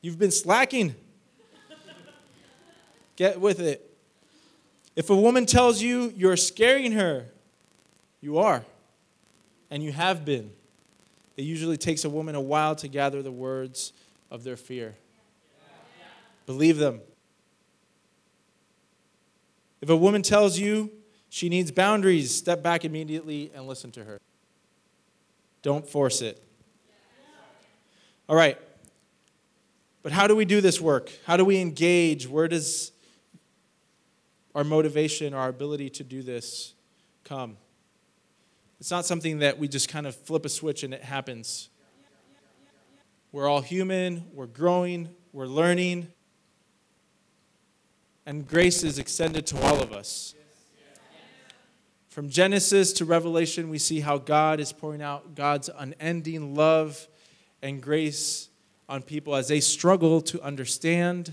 You've 0.00 0.18
been 0.18 0.30
slacking. 0.30 0.94
Get 3.16 3.40
with 3.40 3.58
it. 3.58 3.86
If 4.94 5.10
a 5.10 5.16
woman 5.16 5.46
tells 5.46 5.82
you 5.82 6.12
you're 6.16 6.36
scaring 6.36 6.92
her, 6.92 7.26
you 8.20 8.38
are, 8.38 8.64
and 9.70 9.82
you 9.82 9.92
have 9.92 10.24
been. 10.24 10.52
It 11.40 11.44
usually 11.44 11.78
takes 11.78 12.04
a 12.04 12.10
woman 12.10 12.34
a 12.34 12.40
while 12.40 12.76
to 12.76 12.86
gather 12.86 13.22
the 13.22 13.32
words 13.32 13.94
of 14.30 14.44
their 14.44 14.58
fear. 14.58 14.94
Believe 16.44 16.76
them. 16.76 17.00
If 19.80 19.88
a 19.88 19.96
woman 19.96 20.20
tells 20.20 20.58
you 20.58 20.90
she 21.30 21.48
needs 21.48 21.70
boundaries, 21.70 22.34
step 22.34 22.62
back 22.62 22.84
immediately 22.84 23.50
and 23.54 23.66
listen 23.66 23.90
to 23.92 24.04
her. 24.04 24.20
Don't 25.62 25.88
force 25.88 26.20
it. 26.20 26.44
All 28.28 28.36
right. 28.36 28.58
But 30.02 30.12
how 30.12 30.26
do 30.26 30.36
we 30.36 30.44
do 30.44 30.60
this 30.60 30.78
work? 30.78 31.10
How 31.24 31.38
do 31.38 31.46
we 31.46 31.58
engage? 31.58 32.28
Where 32.28 32.48
does 32.48 32.92
our 34.54 34.62
motivation, 34.62 35.32
our 35.32 35.48
ability 35.48 35.88
to 35.88 36.04
do 36.04 36.22
this 36.22 36.74
come? 37.24 37.56
It's 38.80 38.90
not 38.90 39.04
something 39.04 39.40
that 39.40 39.58
we 39.58 39.68
just 39.68 39.90
kind 39.90 40.06
of 40.06 40.16
flip 40.16 40.46
a 40.46 40.48
switch 40.48 40.82
and 40.82 40.94
it 40.94 41.04
happens. 41.04 41.68
We're 43.30 43.46
all 43.46 43.60
human, 43.60 44.24
we're 44.32 44.46
growing, 44.46 45.10
we're 45.32 45.46
learning, 45.46 46.08
and 48.24 48.48
grace 48.48 48.82
is 48.82 48.98
extended 48.98 49.46
to 49.48 49.60
all 49.60 49.80
of 49.82 49.92
us. 49.92 50.34
From 52.08 52.30
Genesis 52.30 52.92
to 52.94 53.04
Revelation, 53.04 53.68
we 53.68 53.78
see 53.78 54.00
how 54.00 54.18
God 54.18 54.58
is 54.58 54.72
pouring 54.72 55.02
out 55.02 55.34
God's 55.34 55.68
unending 55.78 56.54
love 56.54 57.06
and 57.62 57.82
grace 57.82 58.48
on 58.88 59.02
people 59.02 59.36
as 59.36 59.48
they 59.48 59.60
struggle 59.60 60.20
to 60.22 60.42
understand 60.42 61.32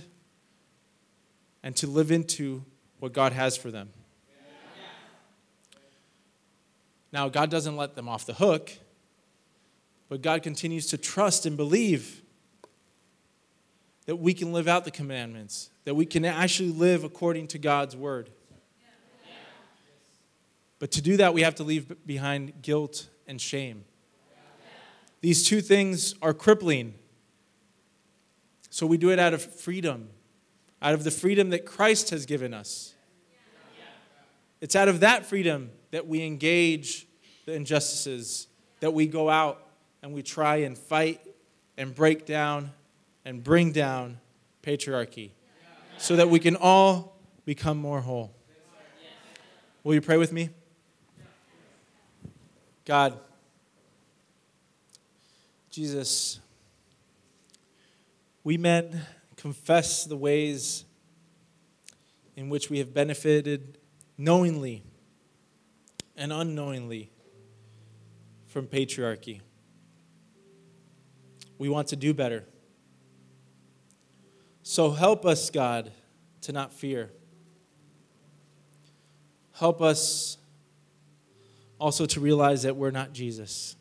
and 1.63 1.75
to 1.77 1.87
live 1.87 2.11
into 2.11 2.63
what 2.99 3.13
God 3.13 3.31
has 3.31 3.57
for 3.57 3.71
them. 3.71 3.89
Now, 7.11 7.29
God 7.29 7.49
doesn't 7.49 7.77
let 7.77 7.95
them 7.95 8.09
off 8.09 8.25
the 8.25 8.33
hook, 8.33 8.71
but 10.09 10.21
God 10.21 10.43
continues 10.43 10.87
to 10.87 10.97
trust 10.97 11.45
and 11.45 11.55
believe 11.57 12.21
that 14.05 14.15
we 14.15 14.33
can 14.33 14.53
live 14.53 14.67
out 14.67 14.85
the 14.85 14.91
commandments, 14.91 15.69
that 15.85 15.95
we 15.95 16.05
can 16.05 16.25
actually 16.25 16.71
live 16.71 17.03
according 17.03 17.47
to 17.47 17.57
God's 17.57 17.95
word. 17.95 18.29
But 20.79 20.91
to 20.91 21.01
do 21.01 21.17
that, 21.17 21.33
we 21.33 21.41
have 21.41 21.55
to 21.55 21.63
leave 21.63 22.05
behind 22.05 22.61
guilt 22.61 23.07
and 23.27 23.41
shame. 23.41 23.83
These 25.21 25.43
two 25.43 25.61
things 25.61 26.13
are 26.21 26.33
crippling. 26.33 26.93
So 28.69 28.85
we 28.85 28.97
do 28.97 29.09
it 29.09 29.17
out 29.17 29.33
of 29.33 29.41
freedom, 29.41 30.09
out 30.81 30.93
of 30.93 31.03
the 31.03 31.11
freedom 31.11 31.49
that 31.49 31.65
Christ 31.65 32.11
has 32.11 32.25
given 32.25 32.53
us. 32.53 32.93
It's 34.61 34.75
out 34.75 34.87
of 34.87 34.99
that 35.01 35.25
freedom 35.25 35.71
that 35.97 36.07
we 36.07 36.23
engage 36.23 37.07
the 37.47 37.53
injustices, 37.53 38.45
that 38.81 38.93
we 38.93 39.07
go 39.07 39.31
out 39.31 39.65
and 40.03 40.13
we 40.13 40.21
try 40.21 40.57
and 40.57 40.77
fight 40.77 41.19
and 41.75 41.95
break 41.95 42.23
down 42.23 42.69
and 43.25 43.43
bring 43.43 43.71
down 43.71 44.19
patriarchy 44.61 45.31
so 45.97 46.15
that 46.15 46.29
we 46.29 46.37
can 46.37 46.55
all 46.55 47.17
become 47.45 47.79
more 47.79 47.99
whole. 47.99 48.31
Will 49.83 49.95
you 49.95 50.01
pray 50.01 50.17
with 50.17 50.31
me? 50.31 50.51
God, 52.85 53.17
Jesus, 55.71 56.39
we 58.43 58.55
men 58.55 59.01
confess 59.35 60.05
the 60.05 60.15
ways 60.15 60.85
in 62.35 62.49
which 62.49 62.69
we 62.69 62.77
have 62.77 62.93
benefited 62.93 63.79
knowingly 64.15 64.83
and 66.17 66.33
unknowingly 66.33 67.11
from 68.47 68.65
patriarchy. 68.65 69.41
We 71.59 71.69
want 71.69 71.89
to 71.89 71.95
do 71.95 72.13
better. 72.13 72.43
So 74.63 74.91
help 74.91 75.25
us, 75.25 75.49
God, 75.49 75.91
to 76.41 76.51
not 76.51 76.73
fear. 76.73 77.11
Help 79.53 79.81
us 79.81 80.37
also 81.79 82.05
to 82.07 82.19
realize 82.19 82.63
that 82.63 82.75
we're 82.75 82.91
not 82.91 83.13
Jesus. 83.13 83.75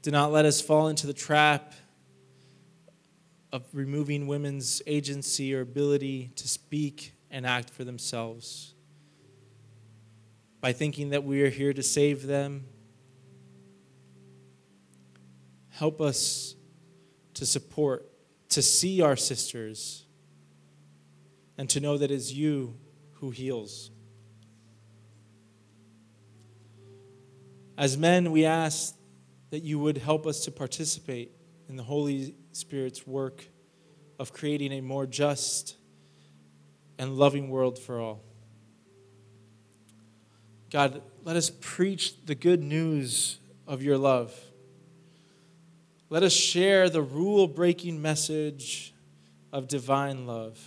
Do 0.00 0.10
not 0.10 0.32
let 0.32 0.44
us 0.44 0.60
fall 0.60 0.88
into 0.88 1.06
the 1.06 1.12
trap 1.12 1.74
of 3.52 3.62
removing 3.72 4.26
women's 4.26 4.82
agency 4.86 5.54
or 5.54 5.60
ability 5.60 6.30
to 6.36 6.48
speak 6.48 7.12
and 7.30 7.46
act 7.46 7.70
for 7.70 7.84
themselves 7.84 8.74
by 10.62 10.72
thinking 10.72 11.10
that 11.10 11.24
we 11.24 11.42
are 11.42 11.50
here 11.50 11.72
to 11.72 11.82
save 11.82 12.26
them. 12.26 12.64
Help 15.70 16.00
us 16.00 16.54
to 17.34 17.44
support, 17.44 18.08
to 18.50 18.62
see 18.62 19.02
our 19.02 19.16
sisters, 19.16 20.06
and 21.58 21.68
to 21.68 21.80
know 21.80 21.98
that 21.98 22.12
it 22.12 22.14
is 22.14 22.32
you 22.32 22.76
who 23.14 23.30
heals. 23.30 23.90
As 27.76 27.98
men, 27.98 28.30
we 28.30 28.44
ask 28.44 28.94
that 29.50 29.64
you 29.64 29.80
would 29.80 29.98
help 29.98 30.28
us 30.28 30.44
to 30.44 30.52
participate 30.52 31.32
in 31.68 31.74
the 31.74 31.82
Holy 31.82 32.36
Spirit's 32.52 33.04
work 33.04 33.44
of 34.20 34.32
creating 34.32 34.72
a 34.72 34.80
more 34.80 35.06
just 35.06 35.76
and 36.98 37.16
loving 37.16 37.48
world 37.48 37.80
for 37.80 37.98
all. 37.98 38.22
God, 40.72 41.02
let 41.22 41.36
us 41.36 41.50
preach 41.50 42.24
the 42.24 42.34
good 42.34 42.62
news 42.62 43.38
of 43.66 43.82
your 43.82 43.98
love. 43.98 44.34
Let 46.08 46.22
us 46.22 46.32
share 46.32 46.88
the 46.88 47.02
rule 47.02 47.46
breaking 47.46 48.00
message 48.00 48.94
of 49.52 49.68
divine 49.68 50.26
love. 50.26 50.58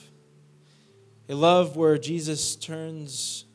A 1.27 1.33
love 1.33 1.75
where 1.75 1.97
Jesus 1.97 2.55
turns 2.55 3.45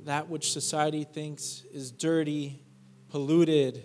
that 0.00 0.28
which 0.28 0.50
society 0.50 1.04
thinks 1.04 1.62
is 1.72 1.92
dirty, 1.92 2.60
polluted, 3.08 3.84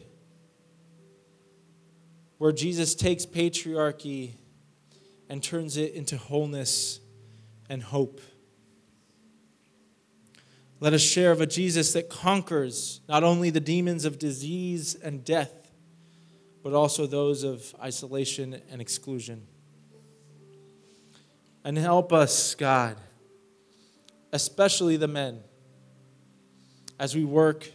where 2.39 2.51
Jesus 2.51 2.95
takes 2.95 3.23
patriarchy 3.23 4.31
and 5.29 5.43
turns 5.43 5.77
it 5.77 5.93
into 5.93 6.17
wholeness 6.17 7.01
and 7.69 7.83
hope. 7.83 8.19
Let 10.79 10.93
us 10.93 11.01
share 11.01 11.31
of 11.31 11.41
a 11.41 11.47
Jesus 11.47 11.93
that 11.93 12.07
conquers 12.07 13.01
not 13.09 13.23
only 13.23 13.49
the 13.49 13.59
demons 13.59 14.05
of 14.05 14.19
disease 14.19 14.93
and 14.93 15.23
death, 15.23 15.51
but 16.63 16.73
also 16.73 17.07
those 17.07 17.43
of 17.43 17.73
isolation 17.81 18.61
and 18.69 18.79
exclusion. 18.79 19.47
And 21.63 21.77
help 21.77 22.13
us, 22.13 22.53
God, 22.53 22.97
especially 24.31 24.97
the 24.97 25.07
men 25.07 25.39
as 26.99 27.15
we 27.15 27.25
work 27.25 27.71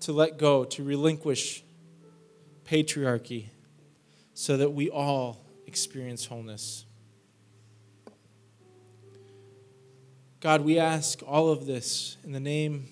to 0.00 0.12
let 0.12 0.36
go, 0.36 0.64
to 0.64 0.82
relinquish 0.82 1.62
patriarchy, 2.64 3.46
so 4.34 4.56
that 4.56 4.70
we 4.70 4.90
all 4.90 5.44
experience 5.66 6.26
wholeness. 6.26 6.84
God, 10.40 10.60
we 10.60 10.78
ask 10.78 11.20
all 11.26 11.48
of 11.48 11.66
this 11.66 12.16
in 12.22 12.30
the 12.30 12.38
name 12.38 12.86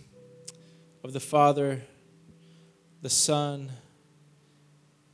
of 1.04 1.12
the 1.12 1.20
Father, 1.20 1.80
the 3.02 3.08
Son, 3.08 3.70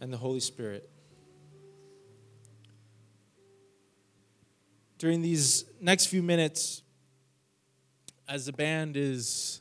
and 0.01 0.11
the 0.11 0.17
Holy 0.17 0.41
Spirit. 0.41 0.89
During 4.97 5.21
these 5.21 5.67
next 5.79 6.07
few 6.07 6.23
minutes, 6.23 6.81
as 8.27 8.47
the 8.47 8.53
band 8.55 8.97
is 8.97 9.61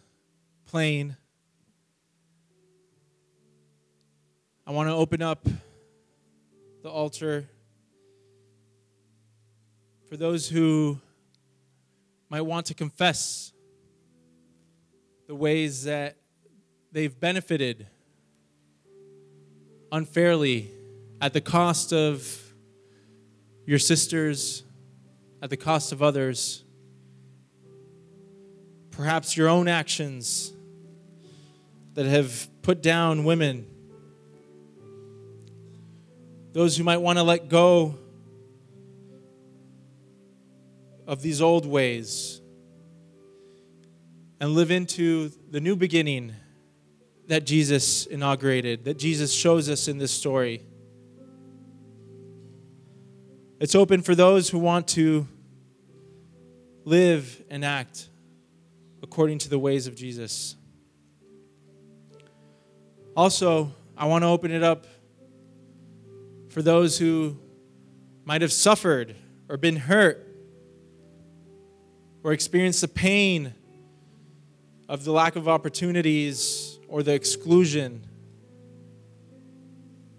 playing, 0.66 1.18
I 4.66 4.72
want 4.72 4.88
to 4.88 4.96
open 4.96 5.22
up 5.22 5.46
the 6.84 6.90
altar 6.90 7.50
for 10.08 10.16
those 10.16 10.48
who 10.48 11.02
might 12.32 12.40
want 12.40 12.68
to 12.68 12.74
confess 12.74 13.52
the 15.28 15.36
ways 15.36 15.84
that 15.84 16.16
they've 16.94 17.20
benefited 17.20 17.86
unfairly 19.92 20.72
at 21.20 21.34
the 21.34 21.42
cost 21.42 21.92
of 21.92 22.54
your 23.66 23.78
sisters, 23.78 24.64
at 25.42 25.50
the 25.50 25.58
cost 25.58 25.92
of 25.92 26.02
others, 26.02 26.64
perhaps 28.92 29.36
your 29.36 29.50
own 29.50 29.68
actions 29.68 30.54
that 31.96 32.06
have 32.06 32.48
put 32.62 32.82
down 32.82 33.26
women, 33.26 33.68
those 36.54 36.78
who 36.78 36.86
might 36.86 37.02
want 37.02 37.18
to 37.18 37.24
let 37.24 37.50
go 37.50 37.98
of 41.12 41.22
these 41.22 41.42
old 41.42 41.66
ways 41.66 42.40
and 44.40 44.56
live 44.56 44.72
into 44.72 45.30
the 45.50 45.60
new 45.60 45.76
beginning 45.76 46.34
that 47.28 47.46
Jesus 47.46 48.06
inaugurated, 48.06 48.86
that 48.86 48.98
Jesus 48.98 49.34
shows 49.34 49.70
us 49.70 49.90
in 49.90 49.98
this 49.98 50.14
story. 50.14 50.62
It's 53.60 53.76
open 53.76 54.02
for 54.02 54.16
those 54.16 54.50
who 54.50 54.58
want 54.58 54.88
to 54.90 55.28
live 56.86 57.44
and 57.50 57.66
act 57.66 58.08
according 59.04 59.40
to 59.40 59.50
the 59.50 59.60
ways 59.60 59.88
of 59.88 59.96
Jesus. 59.96 60.56
Also, 63.18 63.76
I 63.98 64.06
want 64.06 64.22
to 64.22 64.28
open 64.28 64.52
it 64.52 64.64
up 64.64 64.88
for 66.48 66.62
those 66.62 66.98
who 66.98 67.38
might 68.24 68.42
have 68.42 68.54
suffered 68.54 69.14
or 69.50 69.58
been 69.58 69.76
hurt 69.76 70.30
or 72.24 72.34
experience 72.34 72.82
the 72.82 72.88
pain 72.88 73.54
of 74.88 75.04
the 75.04 75.12
lack 75.12 75.36
of 75.36 75.48
opportunities 75.48 76.80
or 76.88 77.02
the 77.04 77.14
exclusion 77.14 78.06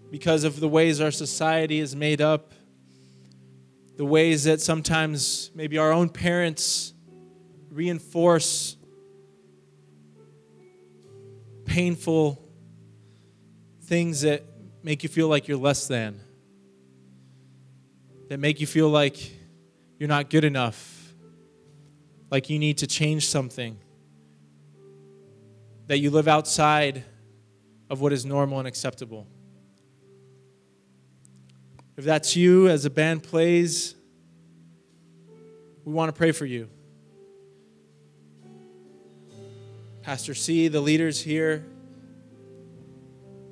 because 0.09 0.43
of 0.43 0.59
the 0.59 0.67
ways 0.67 1.01
our 1.01 1.11
society 1.11 1.79
is 1.79 1.95
made 1.95 2.21
up, 2.21 2.53
the 3.97 4.05
ways 4.05 4.43
that 4.43 4.61
sometimes 4.61 5.49
maybe 5.55 5.77
our 5.77 5.91
own 5.91 6.09
parents 6.09 6.93
reinforce 7.71 8.75
painful 11.65 12.39
things 13.85 14.21
that 14.21 14.43
make 14.83 15.01
you 15.01 15.09
feel 15.09 15.27
like 15.27 15.47
you're 15.47 15.57
less 15.57 15.87
than, 15.87 16.19
that 18.29 18.39
make 18.39 18.59
you 18.59 18.67
feel 18.67 18.89
like 18.89 19.17
you're 19.97 20.09
not 20.09 20.29
good 20.29 20.43
enough, 20.43 21.02
like 22.33 22.49
you 22.49 22.57
need 22.57 22.79
to 22.79 22.87
change 22.87 23.27
something, 23.27 23.77
that 25.85 25.99
you 25.99 26.09
live 26.09 26.27
outside 26.27 27.03
of 27.91 28.01
what 28.01 28.11
is 28.11 28.25
normal 28.25 28.57
and 28.57 28.67
acceptable. 28.67 29.27
If 31.95 32.05
that's 32.05 32.35
you 32.35 32.69
as 32.69 32.81
the 32.81 32.89
band 32.89 33.21
plays, 33.21 33.93
we 35.85 35.93
want 35.93 36.09
to 36.09 36.17
pray 36.17 36.31
for 36.31 36.47
you. 36.47 36.69
Pastor 40.01 40.33
C, 40.33 40.69
the 40.69 40.81
leaders 40.81 41.21
here, 41.21 41.63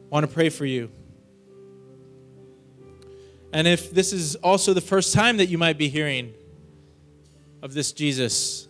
want 0.09 0.27
to 0.27 0.34
pray 0.34 0.49
for 0.49 0.65
you. 0.65 0.89
And 3.53 3.67
if 3.67 3.91
this 3.91 4.11
is 4.11 4.34
also 4.38 4.73
the 4.73 4.82
first 4.82 5.13
time 5.13 5.38
that 5.38 5.49
you 5.49 5.59
might 5.59 5.77
be 5.77 5.88
hearing 5.88 6.34
of 7.61 7.75
this 7.75 7.91
Jesus, 7.91 8.69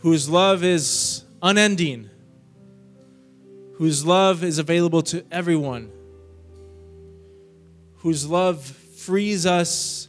whose 0.00 0.28
love 0.28 0.64
is 0.64 1.24
unending, 1.42 2.10
whose 3.74 4.04
love 4.04 4.44
is 4.44 4.58
available 4.58 5.02
to 5.02 5.24
everyone 5.30 5.90
whose 8.02 8.26
love 8.26 8.64
frees 8.64 9.46
us 9.46 10.08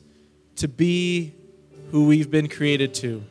to 0.56 0.68
be 0.68 1.34
who 1.92 2.06
we've 2.06 2.32
been 2.32 2.48
created 2.48 2.94
to. 2.94 3.22